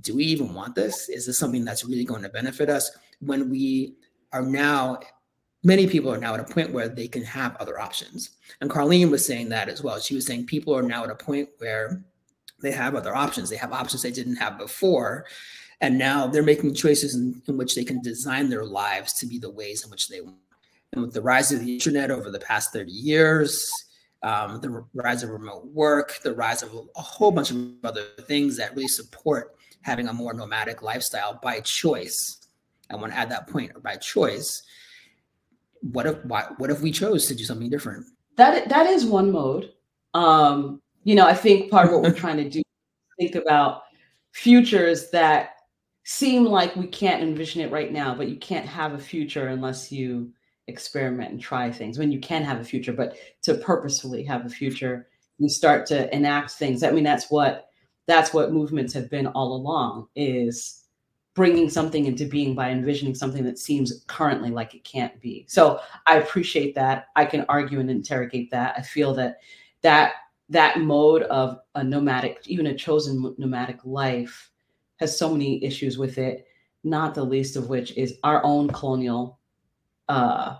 do 0.00 0.16
we 0.16 0.24
even 0.24 0.54
want 0.54 0.74
this? 0.74 1.08
Is 1.08 1.26
this 1.26 1.38
something 1.38 1.64
that's 1.64 1.84
really 1.84 2.04
going 2.04 2.22
to 2.22 2.28
benefit 2.28 2.68
us 2.70 2.90
when 3.20 3.50
we 3.50 3.96
are 4.32 4.42
now 4.42 5.00
many 5.62 5.86
people 5.86 6.12
are 6.12 6.18
now 6.18 6.34
at 6.34 6.40
a 6.40 6.44
point 6.52 6.72
where 6.72 6.88
they 6.88 7.08
can 7.08 7.22
have 7.22 7.56
other 7.56 7.78
options. 7.78 8.30
And 8.60 8.70
Carlene 8.70 9.10
was 9.10 9.24
saying 9.24 9.48
that 9.50 9.68
as 9.68 9.82
well. 9.82 9.98
She 10.00 10.14
was 10.14 10.26
saying 10.26 10.46
people 10.46 10.74
are 10.74 10.82
now 10.82 11.04
at 11.04 11.10
a 11.10 11.14
point 11.14 11.48
where 11.58 12.02
they 12.62 12.72
have 12.72 12.94
other 12.94 13.14
options. 13.14 13.50
They 13.50 13.56
have 13.56 13.72
options 13.72 14.02
they 14.02 14.10
didn't 14.10 14.36
have 14.36 14.58
before. 14.58 15.26
And 15.80 15.98
now 15.98 16.26
they're 16.26 16.42
making 16.42 16.74
choices 16.74 17.14
in, 17.14 17.42
in 17.48 17.56
which 17.56 17.74
they 17.74 17.84
can 17.84 18.02
design 18.02 18.50
their 18.50 18.64
lives 18.64 19.14
to 19.14 19.26
be 19.26 19.38
the 19.38 19.50
ways 19.50 19.84
in 19.84 19.90
which 19.90 20.08
they 20.08 20.20
want. 20.20 20.36
And 20.92 21.02
with 21.02 21.14
the 21.14 21.22
rise 21.22 21.52
of 21.52 21.60
the 21.60 21.74
internet 21.74 22.10
over 22.10 22.30
the 22.30 22.40
past 22.40 22.72
30 22.72 22.90
years, 22.90 23.70
um, 24.22 24.60
the 24.60 24.84
rise 24.92 25.22
of 25.22 25.30
remote 25.30 25.66
work, 25.66 26.18
the 26.22 26.34
rise 26.34 26.62
of 26.62 26.74
a 26.96 27.00
whole 27.00 27.30
bunch 27.30 27.50
of 27.50 27.56
other 27.84 28.04
things 28.26 28.56
that 28.58 28.74
really 28.74 28.88
support 28.88 29.56
having 29.82 30.08
a 30.08 30.12
more 30.12 30.34
nomadic 30.34 30.82
lifestyle 30.82 31.38
by 31.42 31.60
choice. 31.60 32.38
I 32.90 32.96
want 32.96 33.12
to 33.12 33.18
add 33.18 33.30
that 33.30 33.48
point 33.48 33.82
by 33.82 33.96
choice 33.96 34.62
what 35.80 36.06
if 36.06 36.24
why, 36.24 36.46
what 36.58 36.70
if 36.70 36.80
we 36.80 36.90
chose 36.90 37.26
to 37.26 37.34
do 37.34 37.44
something 37.44 37.70
different? 37.70 38.06
That 38.36 38.68
that 38.68 38.86
is 38.86 39.04
one 39.04 39.30
mode. 39.30 39.72
Um, 40.14 40.80
you 41.04 41.14
know, 41.14 41.26
I 41.26 41.34
think 41.34 41.70
part 41.70 41.86
of 41.86 41.92
what 41.92 42.02
we're 42.02 42.12
trying 42.18 42.36
to 42.38 42.48
do 42.48 42.62
think 43.18 43.34
about 43.34 43.82
futures 44.32 45.10
that 45.10 45.56
seem 46.04 46.44
like 46.44 46.74
we 46.76 46.86
can't 46.86 47.22
envision 47.22 47.60
it 47.60 47.70
right 47.70 47.92
now, 47.92 48.14
but 48.14 48.28
you 48.28 48.36
can't 48.36 48.66
have 48.66 48.94
a 48.94 48.98
future 48.98 49.48
unless 49.48 49.92
you 49.92 50.32
experiment 50.66 51.30
and 51.32 51.40
try 51.40 51.70
things. 51.70 51.98
When 51.98 52.12
you 52.12 52.20
can 52.20 52.42
have 52.42 52.60
a 52.60 52.64
future, 52.64 52.92
but 52.92 53.16
to 53.42 53.54
purposefully 53.54 54.24
have 54.24 54.46
a 54.46 54.48
future, 54.48 55.08
you 55.38 55.48
start 55.48 55.86
to 55.86 56.14
enact 56.14 56.52
things. 56.52 56.82
I 56.82 56.90
mean, 56.90 57.04
that's 57.04 57.30
what 57.30 57.69
that's 58.10 58.34
what 58.34 58.52
movements 58.52 58.92
have 58.94 59.08
been 59.10 59.26
all 59.28 59.54
along 59.54 60.08
is 60.16 60.84
bringing 61.34 61.70
something 61.70 62.06
into 62.06 62.26
being 62.26 62.54
by 62.54 62.70
envisioning 62.70 63.14
something 63.14 63.44
that 63.44 63.58
seems 63.58 64.04
currently 64.08 64.50
like 64.50 64.74
it 64.74 64.84
can't 64.84 65.18
be. 65.20 65.44
So 65.48 65.80
I 66.06 66.16
appreciate 66.16 66.74
that. 66.74 67.06
I 67.16 67.24
can 67.24 67.46
argue 67.48 67.80
and 67.80 67.90
interrogate 67.90 68.50
that. 68.50 68.74
I 68.76 68.82
feel 68.82 69.14
that 69.14 69.38
that 69.82 70.14
that 70.48 70.80
mode 70.80 71.22
of 71.22 71.60
a 71.76 71.84
nomadic, 71.84 72.42
even 72.46 72.66
a 72.66 72.76
chosen 72.76 73.34
nomadic 73.38 73.78
life, 73.84 74.50
has 74.96 75.16
so 75.16 75.30
many 75.30 75.64
issues 75.64 75.96
with 75.96 76.18
it. 76.18 76.46
Not 76.82 77.14
the 77.14 77.24
least 77.24 77.56
of 77.56 77.68
which 77.68 77.96
is 77.96 78.18
our 78.24 78.44
own 78.44 78.68
colonial 78.68 79.38
uh, 80.08 80.56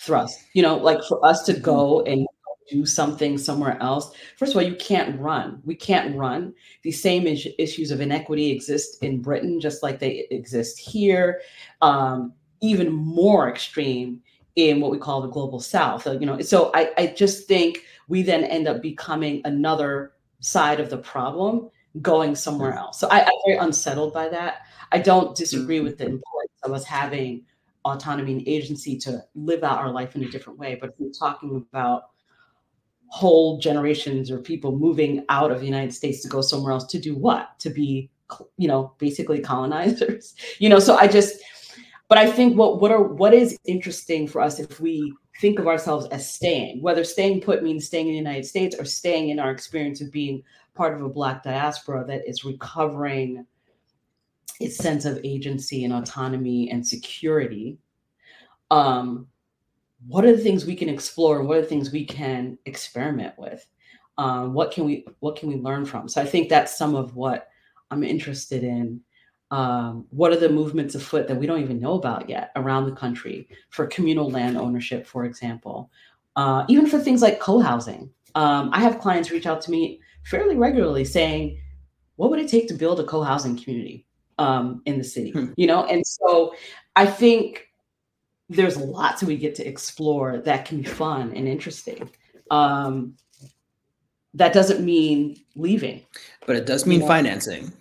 thrust. 0.00 0.38
You 0.54 0.62
know, 0.62 0.76
like 0.76 1.02
for 1.08 1.24
us 1.24 1.42
to 1.44 1.52
go 1.52 2.00
and 2.02 2.26
do 2.72 2.86
something 2.86 3.36
somewhere 3.36 3.76
else. 3.80 4.14
First 4.36 4.52
of 4.52 4.56
all, 4.56 4.62
you 4.62 4.76
can't 4.76 5.18
run. 5.20 5.60
We 5.64 5.74
can't 5.74 6.16
run. 6.16 6.54
The 6.82 6.92
same 6.92 7.26
is- 7.26 7.48
issues 7.58 7.90
of 7.90 8.00
inequity 8.00 8.50
exist 8.50 9.02
in 9.02 9.20
Britain, 9.20 9.60
just 9.60 9.82
like 9.82 9.98
they 9.98 10.26
exist 10.30 10.78
here. 10.78 11.42
Um, 11.82 12.32
even 12.60 12.92
more 12.92 13.50
extreme 13.50 14.22
in 14.56 14.80
what 14.80 14.90
we 14.90 14.98
call 14.98 15.20
the 15.20 15.28
global 15.28 15.60
south. 15.60 16.06
you 16.06 16.26
know, 16.26 16.40
so 16.40 16.70
I, 16.74 16.90
I 16.96 17.06
just 17.08 17.48
think 17.48 17.84
we 18.08 18.22
then 18.22 18.44
end 18.44 18.68
up 18.68 18.82
becoming 18.82 19.40
another 19.44 20.12
side 20.40 20.80
of 20.80 20.90
the 20.90 20.98
problem 20.98 21.70
going 22.00 22.34
somewhere 22.34 22.74
else. 22.74 22.98
So 22.98 23.08
I, 23.08 23.20
am 23.20 23.28
very 23.46 23.58
unsettled 23.58 24.12
by 24.12 24.28
that. 24.28 24.62
I 24.92 24.98
don't 24.98 25.36
disagree 25.36 25.80
with 25.80 25.98
the 25.98 26.06
importance 26.06 26.52
of 26.62 26.72
us 26.72 26.84
having 26.84 27.44
autonomy 27.84 28.32
and 28.32 28.48
agency 28.48 28.96
to 28.96 29.22
live 29.34 29.64
out 29.64 29.78
our 29.78 29.90
life 29.90 30.14
in 30.14 30.24
a 30.24 30.30
different 30.30 30.58
way. 30.58 30.76
But 30.80 30.90
if 30.90 30.94
we're 30.98 31.10
talking 31.10 31.56
about 31.56 32.11
whole 33.12 33.58
generations 33.58 34.30
or 34.30 34.38
people 34.38 34.74
moving 34.74 35.22
out 35.28 35.50
of 35.50 35.60
the 35.60 35.66
United 35.66 35.92
States 35.92 36.22
to 36.22 36.28
go 36.28 36.40
somewhere 36.40 36.72
else 36.72 36.86
to 36.86 36.98
do 36.98 37.14
what? 37.14 37.58
To 37.58 37.68
be, 37.68 38.08
you 38.56 38.66
know, 38.66 38.94
basically 38.96 39.38
colonizers. 39.38 40.34
You 40.58 40.70
know, 40.70 40.78
so 40.78 40.96
I 40.96 41.08
just, 41.08 41.38
but 42.08 42.16
I 42.16 42.30
think 42.32 42.56
what 42.56 42.80
what 42.80 42.90
are 42.90 43.02
what 43.02 43.34
is 43.34 43.58
interesting 43.66 44.26
for 44.26 44.40
us 44.40 44.58
if 44.58 44.80
we 44.80 45.12
think 45.42 45.58
of 45.58 45.66
ourselves 45.66 46.06
as 46.06 46.32
staying, 46.32 46.80
whether 46.80 47.04
staying 47.04 47.42
put 47.42 47.62
means 47.62 47.86
staying 47.86 48.06
in 48.06 48.12
the 48.14 48.18
United 48.30 48.46
States 48.46 48.74
or 48.78 48.86
staying 48.86 49.28
in 49.28 49.38
our 49.38 49.50
experience 49.50 50.00
of 50.00 50.10
being 50.10 50.42
part 50.74 50.94
of 50.94 51.02
a 51.02 51.08
Black 51.08 51.42
diaspora 51.42 52.06
that 52.06 52.26
is 52.26 52.46
recovering 52.46 53.44
its 54.58 54.78
sense 54.78 55.04
of 55.04 55.20
agency 55.22 55.84
and 55.84 55.92
autonomy 55.92 56.70
and 56.70 56.86
security. 56.86 57.76
Um, 58.70 59.26
what 60.06 60.24
are 60.24 60.34
the 60.34 60.42
things 60.42 60.66
we 60.66 60.76
can 60.76 60.88
explore? 60.88 61.42
What 61.42 61.58
are 61.58 61.62
the 61.62 61.66
things 61.66 61.92
we 61.92 62.04
can 62.04 62.58
experiment 62.66 63.34
with? 63.38 63.66
Um, 64.18 64.52
what 64.52 64.72
can 64.72 64.84
we 64.84 65.06
what 65.20 65.36
can 65.36 65.48
we 65.48 65.56
learn 65.56 65.84
from? 65.84 66.08
So 66.08 66.20
i 66.20 66.26
think 66.26 66.48
that's 66.48 66.76
some 66.76 66.94
of 66.94 67.16
what 67.16 67.48
i'm 67.90 68.02
interested 68.02 68.64
in. 68.64 69.00
Um, 69.50 70.06
what 70.08 70.32
are 70.32 70.36
the 70.36 70.48
movements 70.48 70.94
afoot 70.94 71.28
that 71.28 71.36
we 71.36 71.46
don't 71.46 71.60
even 71.60 71.78
know 71.78 71.92
about 71.92 72.26
yet 72.28 72.52
around 72.56 72.86
the 72.86 72.96
country 72.96 73.48
for 73.68 73.86
communal 73.86 74.30
land 74.30 74.56
ownership 74.56 75.06
for 75.06 75.24
example? 75.24 75.90
Uh, 76.36 76.64
even 76.68 76.86
for 76.86 76.98
things 76.98 77.20
like 77.20 77.38
co-housing. 77.40 78.10
Um, 78.34 78.70
i 78.72 78.80
have 78.80 78.98
clients 78.98 79.30
reach 79.30 79.46
out 79.46 79.60
to 79.62 79.70
me 79.70 80.00
fairly 80.24 80.56
regularly 80.56 81.04
saying 81.04 81.58
what 82.16 82.30
would 82.30 82.40
it 82.40 82.48
take 82.48 82.68
to 82.68 82.74
build 82.74 83.00
a 83.00 83.04
co-housing 83.04 83.58
community 83.58 84.06
um, 84.38 84.82
in 84.86 84.98
the 84.98 85.04
city? 85.04 85.30
Hmm. 85.30 85.52
you 85.56 85.66
know 85.66 85.84
and 85.84 86.06
so 86.06 86.54
i 86.96 87.06
think 87.06 87.71
there's 88.48 88.76
lots 88.76 89.22
we 89.22 89.36
get 89.36 89.54
to 89.56 89.66
explore 89.66 90.38
that 90.38 90.64
can 90.64 90.78
be 90.78 90.84
fun 90.84 91.32
and 91.34 91.48
interesting. 91.48 92.10
Um, 92.50 93.16
that 94.34 94.52
doesn't 94.52 94.84
mean 94.84 95.36
leaving, 95.56 96.02
but 96.46 96.56
it 96.56 96.66
does 96.66 96.86
mean 96.86 97.00
you 97.00 97.06
know? 97.06 97.08
financing 97.08 97.72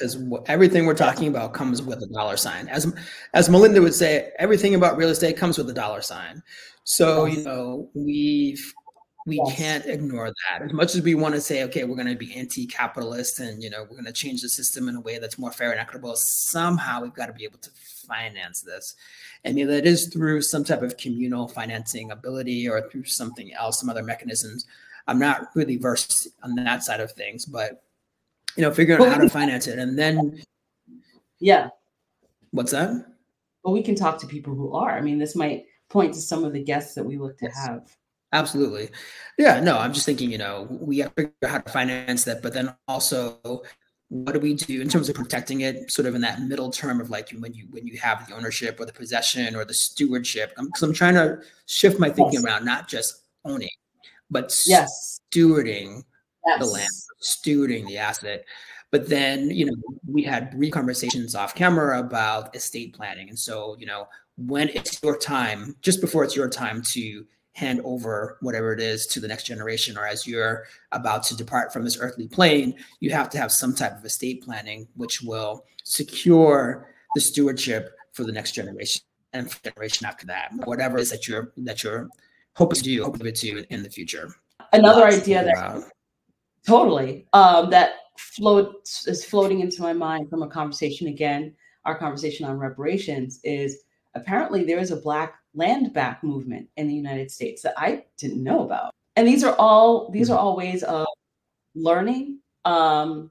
because 0.00 0.18
everything 0.46 0.86
we're 0.86 0.94
talking 0.94 1.28
about 1.28 1.52
comes 1.52 1.82
with 1.82 2.02
a 2.02 2.06
dollar 2.06 2.36
sign. 2.36 2.68
As 2.68 2.92
as 3.34 3.48
Melinda 3.48 3.80
would 3.80 3.94
say, 3.94 4.32
everything 4.38 4.74
about 4.74 4.96
real 4.96 5.10
estate 5.10 5.36
comes 5.36 5.58
with 5.58 5.68
a 5.70 5.74
dollar 5.74 6.00
sign. 6.00 6.42
So 6.84 7.26
you 7.26 7.44
know 7.44 7.88
we've 7.94 8.72
we 9.30 9.36
yes. 9.46 9.56
can't 9.56 9.86
ignore 9.86 10.26
that. 10.28 10.62
As 10.62 10.72
much 10.72 10.96
as 10.96 11.02
we 11.02 11.14
want 11.14 11.36
to 11.36 11.40
say 11.40 11.62
okay 11.64 11.84
we're 11.84 11.94
going 11.94 12.08
to 12.08 12.16
be 12.16 12.34
anti-capitalist 12.34 13.38
and 13.38 13.62
you 13.62 13.70
know 13.70 13.82
we're 13.82 13.94
going 13.94 14.04
to 14.06 14.12
change 14.12 14.42
the 14.42 14.48
system 14.48 14.88
in 14.88 14.96
a 14.96 15.00
way 15.00 15.18
that's 15.18 15.38
more 15.38 15.52
fair 15.52 15.70
and 15.70 15.78
equitable 15.78 16.16
somehow 16.16 17.00
we've 17.00 17.14
got 17.14 17.26
to 17.26 17.32
be 17.32 17.44
able 17.44 17.60
to 17.60 17.70
finance 18.08 18.60
this. 18.62 18.96
And 19.44 19.54
maybe 19.54 19.70
that 19.70 19.86
is 19.86 20.08
through 20.08 20.42
some 20.42 20.64
type 20.64 20.82
of 20.82 20.96
communal 20.96 21.46
financing 21.46 22.10
ability 22.10 22.68
or 22.68 22.90
through 22.90 23.04
something 23.04 23.54
else 23.54 23.78
some 23.78 23.88
other 23.88 24.02
mechanisms. 24.02 24.66
I'm 25.06 25.20
not 25.20 25.50
really 25.54 25.76
versed 25.76 26.26
on 26.42 26.56
that 26.56 26.82
side 26.82 27.00
of 27.00 27.12
things 27.12 27.46
but 27.46 27.84
you 28.56 28.62
know 28.62 28.72
figuring 28.72 29.00
out 29.00 29.12
how 29.12 29.18
to 29.18 29.30
finance 29.30 29.68
it 29.68 29.78
and 29.78 29.96
then 29.96 30.42
yeah. 31.38 31.68
What's 32.50 32.72
that? 32.72 33.06
Well 33.62 33.74
we 33.74 33.82
can 33.84 33.94
talk 33.94 34.18
to 34.18 34.26
people 34.26 34.56
who 34.56 34.74
are. 34.74 34.90
I 34.90 35.00
mean 35.00 35.18
this 35.18 35.36
might 35.36 35.66
point 35.88 36.14
to 36.14 36.20
some 36.20 36.42
of 36.42 36.52
the 36.52 36.64
guests 36.64 36.94
that 36.94 37.04
we 37.04 37.16
look 37.16 37.38
to 37.38 37.46
have 37.46 37.96
Absolutely. 38.32 38.90
Yeah, 39.38 39.60
no, 39.60 39.78
I'm 39.78 39.92
just 39.92 40.06
thinking, 40.06 40.30
you 40.30 40.38
know, 40.38 40.66
we 40.70 40.98
have 40.98 41.14
to 41.16 41.22
figure 41.22 41.34
out 41.44 41.50
how 41.50 41.58
to 41.58 41.70
finance 41.70 42.24
that, 42.24 42.42
but 42.42 42.52
then 42.52 42.74
also 42.86 43.62
what 44.10 44.32
do 44.32 44.40
we 44.40 44.54
do 44.54 44.80
in 44.80 44.88
terms 44.88 45.08
of 45.08 45.14
protecting 45.14 45.60
it 45.60 45.90
sort 45.90 46.04
of 46.04 46.16
in 46.16 46.20
that 46.20 46.42
middle 46.42 46.70
term 46.70 47.00
of 47.00 47.10
like 47.10 47.30
when 47.38 47.54
you 47.54 47.66
when 47.70 47.86
you 47.86 47.96
have 47.96 48.26
the 48.26 48.34
ownership 48.34 48.78
or 48.80 48.84
the 48.84 48.92
possession 48.92 49.54
or 49.54 49.64
the 49.64 49.72
stewardship 49.72 50.52
because 50.56 50.82
I'm, 50.82 50.90
I'm, 50.90 50.94
trying 50.94 51.14
to 51.14 51.38
shift 51.66 52.00
my 52.00 52.10
thinking 52.10 52.40
yes. 52.40 52.44
around 52.44 52.64
not 52.64 52.88
just 52.88 53.22
owning 53.44 53.70
but 54.28 54.52
yes. 54.66 55.20
stewarding 55.32 56.02
yes. 56.44 56.58
the 56.58 56.66
land 56.66 56.90
stewarding 57.22 57.86
the 57.86 57.98
asset 57.98 58.44
but 58.90 59.08
then 59.08 59.48
you 59.48 59.66
know 59.66 59.76
we 60.08 60.24
had 60.24 60.50
brief 60.50 60.72
conversations 60.72 61.36
off 61.36 61.54
camera 61.54 62.00
about 62.00 62.54
estate 62.56 62.92
planning 62.92 63.28
and 63.28 63.38
so 63.38 63.76
you 63.78 63.86
know 63.86 64.08
when 64.36 64.70
it's 64.70 65.00
your 65.04 65.16
time 65.16 65.76
just 65.82 66.00
before 66.00 66.24
it's 66.24 66.34
your 66.34 66.48
time 66.48 66.82
to 66.82 67.24
hand 67.60 67.80
over 67.84 68.38
whatever 68.40 68.72
it 68.72 68.80
is 68.80 69.06
to 69.06 69.20
the 69.20 69.28
next 69.28 69.44
generation 69.44 69.96
or 69.98 70.06
as 70.06 70.26
you're 70.26 70.64
about 70.92 71.22
to 71.22 71.36
depart 71.36 71.72
from 71.72 71.84
this 71.84 71.98
earthly 72.00 72.26
plane 72.26 72.74
you 73.00 73.10
have 73.10 73.28
to 73.28 73.38
have 73.38 73.52
some 73.52 73.74
type 73.74 73.96
of 73.96 74.04
estate 74.04 74.42
planning 74.42 74.88
which 74.96 75.20
will 75.20 75.64
secure 75.84 76.88
the 77.14 77.20
stewardship 77.20 77.94
for 78.12 78.24
the 78.24 78.32
next 78.32 78.52
generation 78.52 79.02
and 79.34 79.54
generation 79.62 80.06
after 80.06 80.26
that 80.26 80.50
whatever 80.64 80.98
it 80.98 81.02
is 81.02 81.10
that 81.10 81.28
you're 81.28 81.52
that 81.58 81.84
you're 81.84 82.08
hoping 82.56 82.76
to 82.76 82.82
do 82.82 83.04
hoping 83.04 83.20
to 83.20 83.32
do 83.32 83.64
in 83.70 83.82
the 83.82 83.90
future. 83.90 84.34
Another 84.72 85.04
idea 85.04 85.44
that 85.44 85.82
totally 86.66 87.26
um, 87.32 87.70
that 87.70 87.92
floats 88.18 89.06
is 89.06 89.24
floating 89.24 89.60
into 89.60 89.82
my 89.82 89.92
mind 89.92 90.28
from 90.28 90.42
a 90.42 90.48
conversation 90.48 91.06
again 91.08 91.54
our 91.86 91.96
conversation 91.96 92.44
on 92.44 92.58
reparations 92.58 93.40
is 93.42 93.84
apparently 94.14 94.64
there 94.64 94.78
is 94.78 94.90
a 94.90 94.96
black 94.96 95.39
land 95.54 95.92
back 95.92 96.22
movement 96.22 96.68
in 96.76 96.86
the 96.86 96.94
United 96.94 97.30
States 97.30 97.62
that 97.62 97.74
I 97.76 98.04
didn't 98.16 98.42
know 98.42 98.64
about. 98.64 98.92
And 99.16 99.26
these 99.26 99.44
are 99.44 99.54
all 99.56 100.10
these 100.10 100.30
are 100.30 100.38
all 100.38 100.56
ways 100.56 100.82
of 100.82 101.06
learning 101.74 102.38
um, 102.64 103.30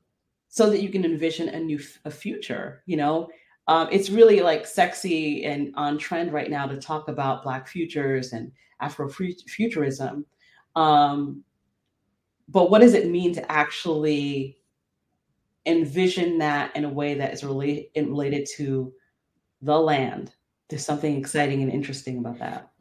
so 0.49 0.69
that 0.69 0.81
you 0.81 0.89
can 0.89 1.05
envision 1.05 1.49
a 1.49 1.59
new 1.59 1.79
a 2.05 2.11
future. 2.11 2.83
You 2.85 2.97
know, 2.97 3.29
um, 3.67 3.87
it's 3.91 4.09
really 4.09 4.41
like 4.41 4.65
sexy 4.65 5.45
and 5.45 5.73
on 5.75 5.97
trend 5.97 6.33
right 6.33 6.49
now 6.49 6.65
to 6.65 6.77
talk 6.77 7.07
about 7.07 7.43
Black 7.43 7.67
futures 7.67 8.33
and 8.33 8.51
Afrofuturism. 8.81 10.23
Um, 10.75 11.43
but 12.47 12.71
what 12.71 12.81
does 12.81 12.93
it 12.93 13.09
mean 13.09 13.33
to 13.35 13.51
actually 13.51 14.57
envision 15.65 16.39
that 16.39 16.75
in 16.75 16.83
a 16.83 16.89
way 16.89 17.13
that 17.13 17.33
is 17.33 17.43
really 17.43 17.91
related 17.95 18.47
to 18.57 18.91
the 19.61 19.77
land? 19.77 20.33
There's 20.69 20.85
something 20.85 21.17
exciting 21.17 21.63
and 21.63 21.71
interesting 21.71 22.19
about 22.19 22.39
that. 22.39 22.71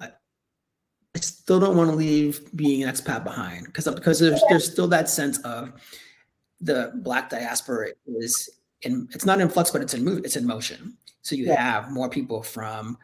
I 0.00 1.20
still 1.20 1.58
don't 1.58 1.76
want 1.76 1.90
to 1.90 1.96
leave 1.96 2.54
being 2.54 2.82
an 2.82 2.92
expat 2.92 3.24
behind 3.24 3.66
because 3.66 3.86
because 3.86 4.18
there's 4.18 4.42
there's 4.48 4.70
still 4.70 4.88
that 4.88 5.08
sense 5.08 5.38
of 5.38 5.72
the 6.60 6.92
black 6.96 7.30
diaspora 7.30 7.88
is 8.06 8.50
in 8.82 9.08
it's 9.12 9.24
not 9.24 9.40
in 9.40 9.48
flux 9.48 9.70
but 9.70 9.82
it's 9.82 9.94
in 9.94 10.04
move 10.04 10.24
it's 10.24 10.36
in 10.36 10.46
motion 10.46 10.96
so 11.22 11.34
you 11.34 11.46
yeah. 11.46 11.60
have 11.60 11.90
more 11.90 12.08
people 12.08 12.42
from 12.42 12.96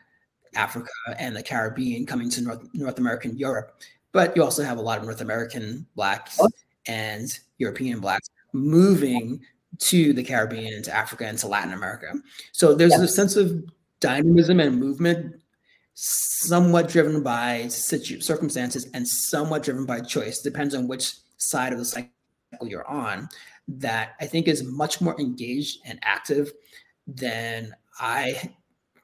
africa 0.54 0.90
and 1.18 1.34
the 1.34 1.42
caribbean 1.42 2.06
coming 2.06 2.30
to 2.30 2.40
north 2.42 2.68
north 2.74 2.98
american 2.98 3.36
europe 3.36 3.80
but 4.12 4.36
you 4.36 4.42
also 4.42 4.62
have 4.62 4.78
a 4.78 4.80
lot 4.80 4.98
of 4.98 5.04
north 5.04 5.20
american 5.20 5.86
blacks 5.96 6.38
oh. 6.40 6.48
and 6.86 7.40
european 7.58 8.00
blacks 8.00 8.30
moving 8.52 9.40
to 9.78 10.12
the 10.12 10.22
caribbean 10.22 10.74
and 10.74 10.84
to 10.84 10.94
africa 10.94 11.26
and 11.26 11.38
to 11.38 11.48
latin 11.48 11.72
america 11.72 12.12
so 12.52 12.74
there's 12.74 12.94
a 12.94 13.08
sense 13.08 13.34
of 13.34 13.64
dynamism 14.04 14.60
and 14.60 14.78
movement 14.78 15.34
somewhat 15.94 16.90
driven 16.90 17.22
by 17.22 17.66
situ- 17.68 18.20
circumstances 18.20 18.86
and 18.92 19.08
somewhat 19.08 19.62
driven 19.62 19.86
by 19.86 19.98
choice 19.98 20.40
depends 20.40 20.74
on 20.74 20.86
which 20.86 21.14
side 21.38 21.72
of 21.72 21.78
the 21.78 21.84
cycle 21.86 22.10
you're 22.62 22.86
on 22.86 23.26
that 23.66 24.10
I 24.20 24.26
think 24.26 24.46
is 24.46 24.62
much 24.62 25.00
more 25.00 25.18
engaged 25.18 25.78
and 25.86 25.98
active 26.02 26.52
than 27.06 27.74
I 27.98 28.52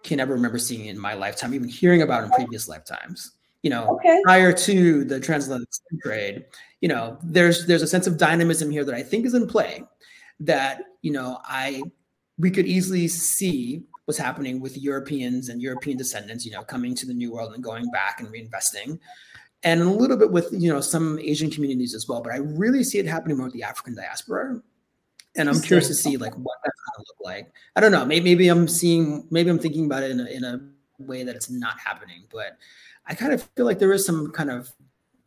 can 0.02 0.20
ever 0.20 0.34
remember 0.34 0.58
seeing 0.58 0.86
in 0.86 0.98
my 0.98 1.14
lifetime, 1.14 1.54
even 1.54 1.68
hearing 1.68 2.02
about 2.02 2.24
in 2.24 2.30
previous 2.30 2.68
lifetimes. 2.68 3.32
You 3.62 3.70
know, 3.70 3.96
okay. 3.96 4.20
prior 4.24 4.52
to 4.52 5.04
the 5.04 5.18
transatlantic 5.18 5.68
trade, 6.02 6.44
you 6.82 6.88
know, 6.88 7.18
there's 7.22 7.66
there's 7.66 7.82
a 7.82 7.86
sense 7.86 8.06
of 8.06 8.18
dynamism 8.18 8.70
here 8.70 8.84
that 8.84 8.94
I 8.94 9.02
think 9.02 9.24
is 9.24 9.34
in 9.34 9.46
play. 9.46 9.82
That 10.40 10.82
you 11.00 11.12
know, 11.12 11.38
I 11.44 11.82
we 12.38 12.50
could 12.50 12.66
easily 12.66 13.08
see 13.08 13.84
what's 14.10 14.18
happening 14.18 14.58
with 14.58 14.76
Europeans 14.76 15.50
and 15.50 15.62
European 15.62 15.96
descendants, 15.96 16.44
you 16.44 16.50
know, 16.50 16.62
coming 16.62 16.96
to 16.96 17.06
the 17.06 17.14
New 17.14 17.32
World 17.32 17.54
and 17.54 17.62
going 17.62 17.88
back 17.92 18.18
and 18.18 18.28
reinvesting 18.28 18.98
and 19.62 19.82
a 19.82 19.84
little 19.84 20.16
bit 20.16 20.32
with 20.32 20.48
you 20.50 20.72
know 20.72 20.80
some 20.80 21.16
Asian 21.20 21.48
communities 21.48 21.94
as 21.94 22.08
well. 22.08 22.20
But 22.20 22.32
I 22.32 22.38
really 22.38 22.82
see 22.82 22.98
it 22.98 23.06
happening 23.06 23.36
more 23.36 23.46
with 23.46 23.54
the 23.54 23.62
African 23.62 23.94
diaspora, 23.94 24.60
and 25.36 25.48
I'm 25.48 25.60
curious 25.60 25.86
to 25.86 25.94
see 25.94 26.16
like 26.16 26.34
what 26.34 26.58
that's 26.64 26.76
to 26.96 27.00
look 27.00 27.18
like. 27.22 27.52
I 27.76 27.80
don't 27.80 27.92
know. 27.92 28.04
Maybe 28.04 28.24
maybe 28.24 28.48
I'm 28.48 28.66
seeing 28.66 29.28
maybe 29.30 29.48
I'm 29.48 29.60
thinking 29.60 29.86
about 29.86 30.02
it 30.02 30.10
in 30.10 30.20
a, 30.20 30.24
in 30.24 30.44
a 30.44 30.60
way 30.98 31.22
that 31.22 31.36
it's 31.36 31.50
not 31.50 31.78
happening, 31.78 32.24
but 32.32 32.56
I 33.06 33.14
kind 33.14 33.32
of 33.32 33.42
feel 33.54 33.64
like 33.64 33.78
there 33.78 33.92
is 33.92 34.04
some 34.04 34.32
kind 34.32 34.50
of 34.50 34.70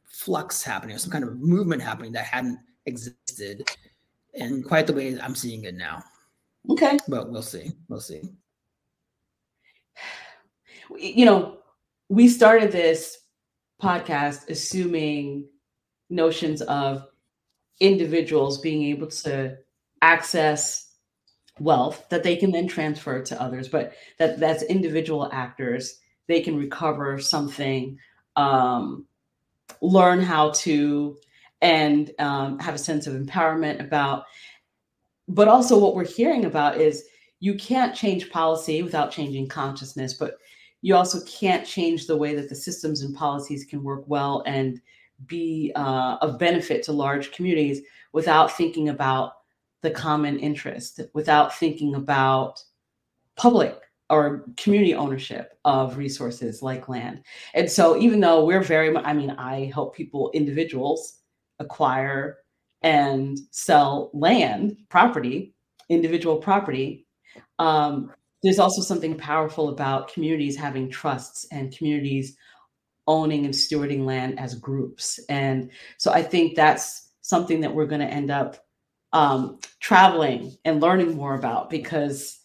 flux 0.04 0.62
happening, 0.62 0.96
or 0.96 1.00
some 1.00 1.12
kind 1.12 1.24
of 1.24 1.40
movement 1.40 1.82
happening 1.82 2.12
that 2.14 2.26
hadn't 2.26 2.60
existed 2.86 3.70
in 4.34 4.62
quite 4.64 4.88
the 4.88 4.94
way 4.94 5.18
I'm 5.22 5.36
seeing 5.36 5.64
it 5.64 5.76
now. 5.76 6.04
Okay, 6.70 6.98
but 7.08 7.30
we'll 7.30 7.42
see. 7.42 7.72
We'll 7.88 8.02
see. 8.02 8.22
You 11.00 11.26
know, 11.26 11.58
we 12.10 12.28
started 12.28 12.72
this 12.72 13.18
podcast 13.82 14.50
assuming 14.50 15.48
notions 16.10 16.62
of 16.62 17.08
individuals 17.80 18.60
being 18.60 18.84
able 18.84 19.08
to 19.08 19.58
access 20.02 20.94
wealth 21.60 22.06
that 22.10 22.24
they 22.24 22.36
can 22.36 22.52
then 22.52 22.68
transfer 22.68 23.22
to 23.22 23.40
others 23.42 23.68
but 23.68 23.94
that 24.20 24.40
that's 24.40 24.64
individual 24.64 25.30
actors. 25.32 26.00
They 26.28 26.42
can 26.42 26.58
recover 26.58 27.20
something 27.20 27.98
um, 28.36 29.06
learn 29.82 30.22
how 30.22 30.52
to 30.52 31.18
and 31.62 32.12
um, 32.20 32.60
have 32.60 32.76
a 32.76 32.80
sense 32.80 33.08
of 33.08 33.14
empowerment 33.14 33.80
about 33.84 34.26
but 35.28 35.48
also 35.48 35.78
what 35.78 35.96
we're 35.96 36.06
hearing 36.06 36.46
about 36.46 36.80
is 36.80 37.06
you 37.44 37.56
can't 37.56 37.96
change 37.96 38.30
policy 38.30 38.84
without 38.84 39.12
changing 39.12 39.48
consciousness 39.48 40.14
but 40.14 40.38
you 40.82 40.96
also 40.96 41.20
can't 41.26 41.66
change 41.66 42.08
the 42.08 42.16
way 42.16 42.36
that 42.36 42.50
the 42.50 42.56
systems 42.56 43.02
and 43.02 43.16
policies 43.16 43.66
can 43.66 43.82
work 43.82 44.04
well 44.08 44.44
and 44.46 44.82
be 45.28 45.72
uh, 45.76 46.18
of 46.22 46.38
benefit 46.38 46.84
to 46.84 46.92
large 46.92 47.32
communities 47.32 47.82
without 48.12 48.52
thinking 48.52 48.90
about 48.90 49.34
the 49.82 49.92
common 49.92 50.38
interest, 50.40 51.02
without 51.14 51.56
thinking 51.56 51.96
about 51.96 52.64
public 53.36 53.80
or 54.10 54.46
community 54.58 54.94
ownership 54.94 55.58
of 55.66 55.98
resources 55.98 56.62
like 56.62 56.90
land. 56.90 57.22
And 57.54 57.70
so, 57.72 57.98
even 57.98 58.20
though 58.20 58.46
we're 58.46 58.62
very, 58.62 58.96
I 58.96 59.14
mean, 59.14 59.32
I 59.32 59.72
help 59.74 59.96
people, 59.96 60.32
individuals, 60.34 61.20
acquire 61.60 62.40
and 62.82 63.40
sell 63.52 64.12
land, 64.14 64.76
property, 64.90 65.54
individual 65.90 66.38
property. 66.38 67.03
Um, 67.60 68.12
there's 68.44 68.60
also 68.60 68.82
something 68.82 69.18
powerful 69.18 69.70
about 69.70 70.14
communities 70.14 70.58
having 70.58 70.90
trusts 70.90 71.46
and 71.52 71.76
communities 71.76 72.36
owning 73.08 73.46
and 73.46 73.54
stewarding 73.54 74.06
land 74.06 74.40
as 74.40 74.56
groups. 74.56 75.20
And 75.30 75.72
so 75.98 76.12
I 76.12 76.22
think 76.22 76.56
that's 76.56 77.12
something 77.22 77.62
that 77.62 77.74
we're 77.74 77.86
going 77.86 78.02
to 78.02 78.14
end 78.14 78.32
up 78.32 78.58
um, 79.14 79.60
traveling 79.80 80.56
and 80.66 80.82
learning 80.82 81.16
more 81.16 81.36
about 81.36 81.70
because 81.70 82.40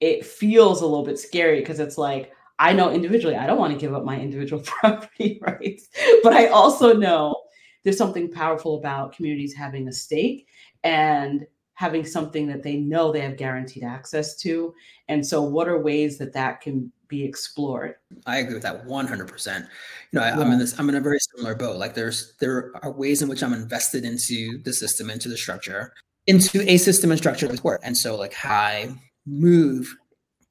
it 0.00 0.24
feels 0.24 0.80
a 0.80 0.86
little 0.86 1.04
bit 1.04 1.18
scary 1.18 1.60
because 1.60 1.80
it's 1.80 1.98
like, 1.98 2.32
I 2.58 2.72
know 2.72 2.90
individually, 2.90 3.36
I 3.36 3.46
don't 3.46 3.58
want 3.58 3.72
to 3.72 3.78
give 3.78 3.94
up 3.94 4.04
my 4.04 4.18
individual 4.18 4.62
property 4.66 5.38
rights, 5.42 5.88
but 6.22 6.32
I 6.32 6.46
also 6.46 6.94
know 6.94 7.36
there's 7.84 7.98
something 7.98 8.30
powerful 8.30 8.78
about 8.78 9.14
communities 9.14 9.54
having 9.54 9.88
a 9.88 9.92
stake 9.92 10.48
and 10.82 11.46
having 11.76 12.06
something 12.06 12.46
that 12.46 12.62
they 12.62 12.76
know 12.76 13.12
they 13.12 13.20
have 13.20 13.36
guaranteed 13.36 13.84
access 13.84 14.34
to. 14.34 14.74
And 15.08 15.24
so, 15.24 15.42
what 15.42 15.68
are 15.68 15.78
ways 15.78 16.18
that 16.18 16.32
that 16.32 16.62
can 16.62 16.90
be 17.06 17.22
explored? 17.22 17.96
I 18.26 18.38
agree 18.38 18.54
with 18.54 18.62
that 18.62 18.86
100%. 18.86 19.58
You 19.60 19.66
know, 20.12 20.22
I, 20.22 20.30
am 20.30 20.52
in 20.52 20.58
this, 20.58 20.78
I'm 20.80 20.88
in 20.88 20.94
a 20.96 21.00
very 21.00 21.18
similar 21.20 21.54
boat. 21.54 21.76
Like, 21.76 21.94
there's, 21.94 22.34
there 22.40 22.72
are 22.82 22.90
ways 22.90 23.20
in 23.20 23.28
which 23.28 23.42
I'm 23.42 23.52
invested 23.52 24.04
into 24.04 24.58
the 24.62 24.72
system, 24.72 25.10
into 25.10 25.28
the 25.28 25.36
structure, 25.36 25.92
into 26.26 26.68
a 26.68 26.78
system 26.78 27.10
and 27.10 27.18
structure 27.18 27.46
of 27.46 27.62
work. 27.62 27.82
And 27.84 27.96
so, 27.96 28.16
like, 28.16 28.32
how 28.32 28.54
I 28.54 28.94
move 29.26 29.94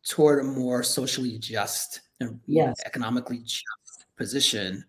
toward 0.07 0.39
a 0.39 0.43
more 0.43 0.83
socially 0.83 1.39
just 1.39 2.01
and 2.19 2.39
yes. 2.45 2.79
economically 2.85 3.39
just 3.39 4.05
position 4.15 4.85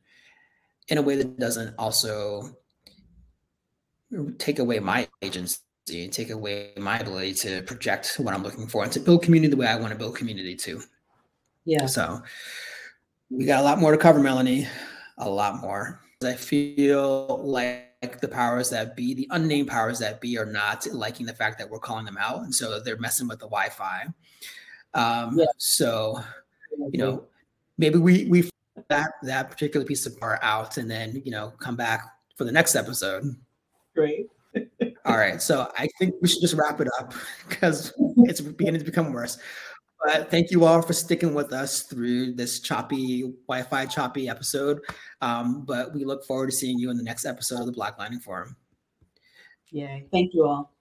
in 0.89 0.99
a 0.99 1.03
way 1.03 1.17
that 1.17 1.39
doesn't 1.39 1.75
also 1.79 2.55
take 4.39 4.59
away 4.59 4.79
my 4.79 5.09
agency 5.23 5.59
and 5.89 6.13
take 6.13 6.31
away 6.31 6.73
my 6.77 6.99
ability 6.99 7.35
to 7.35 7.63
project 7.63 8.17
what 8.19 8.35
I'm 8.35 8.43
looking 8.43 8.67
for 8.67 8.83
and 8.83 8.93
to 8.93 9.01
build 9.01 9.23
community 9.23 9.51
the 9.51 9.57
way 9.57 9.67
I 9.67 9.77
want 9.77 9.93
to 9.93 9.99
build 9.99 10.17
community 10.17 10.57
too. 10.57 10.83
Yeah. 11.65 11.87
So 11.87 12.23
we 13.31 13.45
got 13.45 13.61
a 13.61 13.65
lot 13.65 13.79
more 13.79 13.93
to 13.93 13.99
cover, 13.99 14.21
Melanie. 14.21 14.67
A 15.19 15.29
lot 15.29 15.61
more. 15.61 16.01
I 16.25 16.35
feel 16.35 17.41
like 17.43 18.21
the 18.21 18.29
powers 18.29 18.71
that 18.71 18.97
be, 18.97 19.15
the 19.15 19.29
unnamed 19.31 19.69
powers 19.69 19.99
that 19.99 20.21
be, 20.21 20.39
are 20.39 20.47
not 20.47 20.87
liking 20.93 21.27
the 21.27 21.35
fact 21.35 21.59
that 21.59 21.69
we're 21.69 21.79
calling 21.79 22.05
them 22.05 22.19
out, 22.19 22.43
and 22.43 22.55
so 22.55 22.81
they're 22.81 22.99
messing 22.99 23.29
with 23.29 23.39
the 23.39 23.47
Wi-Fi. 23.47 24.07
Um, 24.95 25.39
yeah. 25.39 25.47
So, 25.59 26.21
you 26.91 26.99
know, 26.99 27.25
maybe 27.79 27.99
we 27.99 28.27
we 28.27 28.51
that 28.89 29.13
that 29.23 29.51
particular 29.51 29.85
piece 29.85 30.07
of 30.07 30.17
art 30.23 30.41
out, 30.43 30.77
and 30.77 30.91
then 30.91 31.23
you 31.25 31.31
know 31.31 31.53
come 31.59 31.77
back 31.77 32.03
for 32.37 32.45
the 32.45 32.53
next 32.53 32.75
episode. 32.75 33.25
Great. 33.95 34.29
All 35.07 35.17
right. 35.17 35.41
So 35.41 35.71
I 35.79 35.89
think 35.99 36.17
we 36.21 36.29
should 36.29 36.41
just 36.41 36.55
wrap 36.55 36.81
it 36.81 36.89
up 36.99 37.15
because 37.49 37.93
it's 38.19 38.41
beginning 38.41 38.81
to 38.81 38.85
become 38.85 39.13
worse. 39.13 39.39
But 40.05 40.31
thank 40.31 40.51
you 40.51 40.65
all 40.65 40.83
for 40.83 40.93
sticking 40.93 41.33
with 41.33 41.53
us 41.53 41.83
through 41.83 42.35
this 42.35 42.61
choppy 42.61 43.33
Wi-Fi 43.49 43.87
choppy 43.87 44.29
episode. 44.29 44.81
Um, 45.21 45.65
but 45.65 45.95
we 45.95 46.05
look 46.05 46.25
forward 46.25 46.51
to 46.51 46.53
seeing 46.53 46.79
you 46.79 46.91
in 46.91 46.97
the 46.97 47.03
next 47.03 47.25
episode 47.25 47.61
of 47.61 47.67
the 47.67 47.73
Black 47.73 47.99
Lining 47.99 48.21
Forum. 48.21 48.57
Yeah. 49.71 50.01
Thank 50.11 50.35
you 50.35 50.45
all. 50.45 50.73